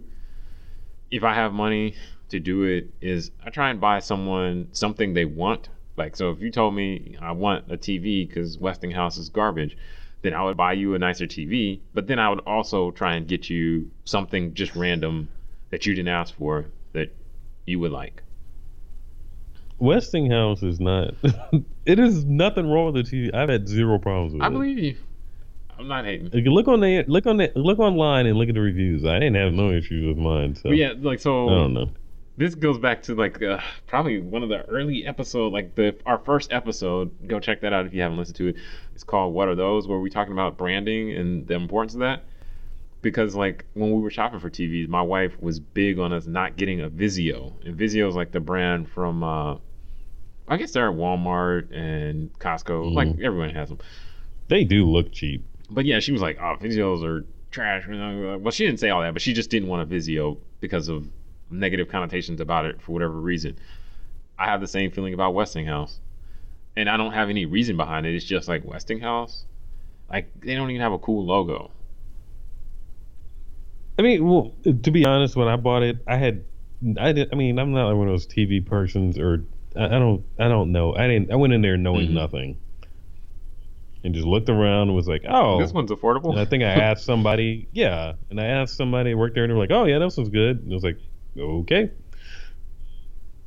[1.10, 1.96] if I have money
[2.30, 5.68] to do it, is I try and buy someone something they want.
[5.96, 9.76] Like so, if you told me I want a TV because Westinghouse is garbage,
[10.22, 11.80] then I would buy you a nicer TV.
[11.94, 15.28] But then I would also try and get you something just random
[15.70, 17.14] that you didn't ask for that
[17.66, 18.22] you would like.
[19.78, 21.14] Westinghouse is not.
[21.86, 23.34] it is nothing wrong with the TV.
[23.34, 24.50] I've had zero problems with I it.
[24.50, 24.96] believe you.
[25.78, 26.30] I'm not hating.
[26.32, 29.04] Look on the look on the look online and look at the reviews.
[29.04, 30.56] I didn't have no issues with mine.
[30.56, 31.48] So But yeah, like so.
[31.48, 31.90] I don't know.
[32.38, 33.58] This goes back to like uh,
[33.88, 37.10] probably one of the early episode, like the our first episode.
[37.26, 38.56] Go check that out if you haven't listened to it.
[38.94, 42.22] It's called "What Are Those?" where we're talking about branding and the importance of that.
[43.02, 46.56] because like when we were shopping for TVs, my wife was big on us not
[46.56, 49.22] getting a Vizio, and Vizio is like the brand from.
[49.24, 49.56] Uh,
[50.46, 52.86] I guess they're at Walmart and Costco.
[52.90, 52.94] Mhm.
[52.94, 53.78] Like everyone has them.
[54.48, 55.44] They do look cheap.
[55.70, 59.12] But yeah, she was like, "Oh, Vizios are trash." Well, she didn't say all that,
[59.12, 61.06] but she just didn't want a Vizio because of
[61.50, 63.56] negative connotations about it for whatever reason.
[64.38, 66.00] I have the same feeling about Westinghouse,
[66.76, 68.14] and I don't have any reason behind it.
[68.14, 69.44] It's just like Westinghouse,
[70.10, 71.70] like they don't even have a cool logo.
[73.98, 76.44] I mean, well, to be honest, when I bought it, I had,
[77.00, 77.30] I did.
[77.32, 79.44] I mean, I'm not like one of those TV persons, or
[79.74, 80.94] I, I don't, I don't know.
[80.94, 81.32] I didn't.
[81.32, 82.12] I went in there knowing Mhm.
[82.12, 82.58] nothing,
[84.04, 85.58] and just looked around and was like, oh.
[85.58, 86.30] This one's affordable.
[86.30, 89.50] And I think I asked somebody, yeah, and I asked somebody who worked there, and
[89.50, 90.98] they were like, "Oh yeah, this one's good." And I was like,
[91.38, 91.90] "Okay,"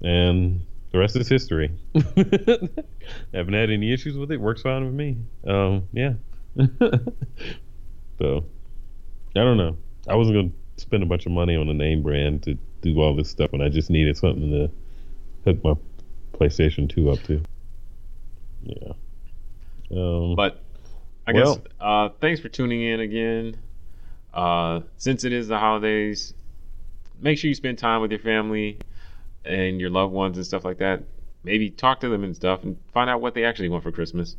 [0.01, 1.71] and the rest is history.
[1.95, 4.39] Haven't had any issues with it.
[4.41, 5.17] Works fine with me.
[5.47, 6.13] Um, yeah.
[8.17, 8.43] so,
[9.35, 9.77] I don't know.
[10.07, 13.15] I wasn't gonna spend a bunch of money on a name brand to do all
[13.15, 14.71] this stuff when I just needed something to
[15.45, 15.73] hook my
[16.33, 17.41] PlayStation Two up to.
[18.63, 18.93] Yeah.
[19.91, 20.61] Um, But
[21.27, 23.55] I Well- guess uh, thanks for tuning in again.
[24.33, 26.33] Uh, since it is the holidays,
[27.21, 28.79] make sure you spend time with your family
[29.45, 31.03] and your loved ones and stuff like that.
[31.43, 34.35] Maybe talk to them and stuff and find out what they actually want for Christmas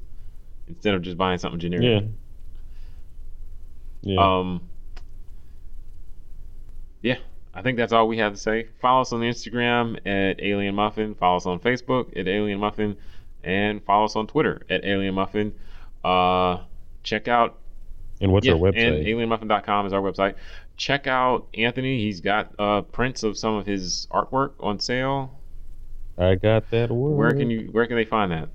[0.69, 2.05] instead of just buying something generic.
[2.05, 2.09] yeah.
[4.05, 4.39] Yeah.
[4.39, 4.61] Um,
[7.03, 7.19] yeah,
[7.55, 8.69] I think that's all we have to say.
[8.81, 11.15] Follow us on Instagram at Alien Muffin.
[11.15, 12.97] Follow us on Facebook at Alien Muffin,
[13.45, 15.55] and follow us on Twitter at Alien Muffin.
[16.05, 16.59] Uh,
[17.03, 17.59] check out
[18.23, 18.99] and what's yeah, our website?
[18.99, 20.37] and alienmuffin.com is our website.
[20.77, 21.99] Check out Anthony.
[21.99, 25.39] He's got uh, prints of some of his artwork on sale.
[26.17, 27.17] I got that word.
[27.17, 27.69] Where can you?
[27.73, 28.49] Where can they find that?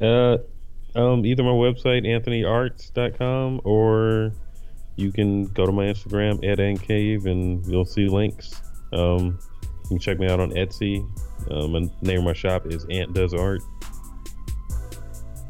[0.00, 4.32] Uh, um, either my website, anthonyarts.com, or
[4.96, 8.60] you can go to my Instagram, at Cave, and you'll see links.
[8.92, 9.38] Um,
[9.84, 11.06] you can check me out on Etsy.
[11.50, 13.60] Um, and name of my shop is Ant Does Art.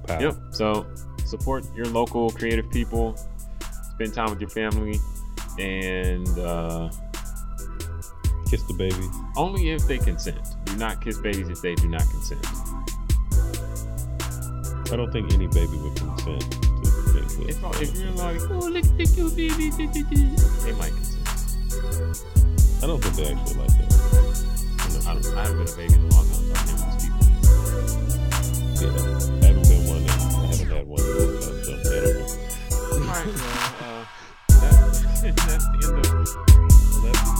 [0.06, 0.20] Pow.
[0.20, 0.34] Yep.
[0.52, 0.86] So
[1.24, 3.16] support your local creative people.
[3.94, 4.98] Spend time with your family,
[5.58, 6.90] and uh,
[8.50, 9.08] Kiss the baby.
[9.36, 10.38] only if they consent.
[10.64, 12.44] Do not kiss babies if they do not consent.
[14.92, 17.20] I don't think any baby would consent to
[17.62, 22.24] like If, if you're like, oh, look at the cute baby, they might consent.
[22.82, 23.90] I don't think they actually like that.
[25.06, 26.53] I, don't, I haven't been a baby in a long time,
[33.24, 34.04] uh,
[34.48, 35.64] that, that's the end of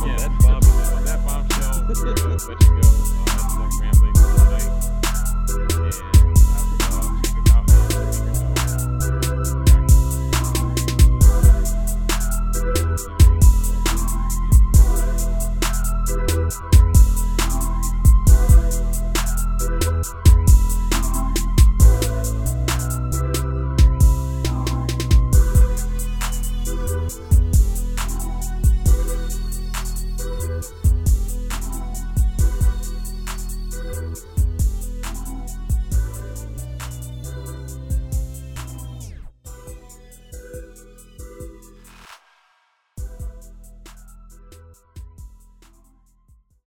[0.07, 0.17] yeah,
[1.05, 1.85] that bombshell.
[1.87, 2.89] Let go.
[3.29, 4.14] Uh, that's.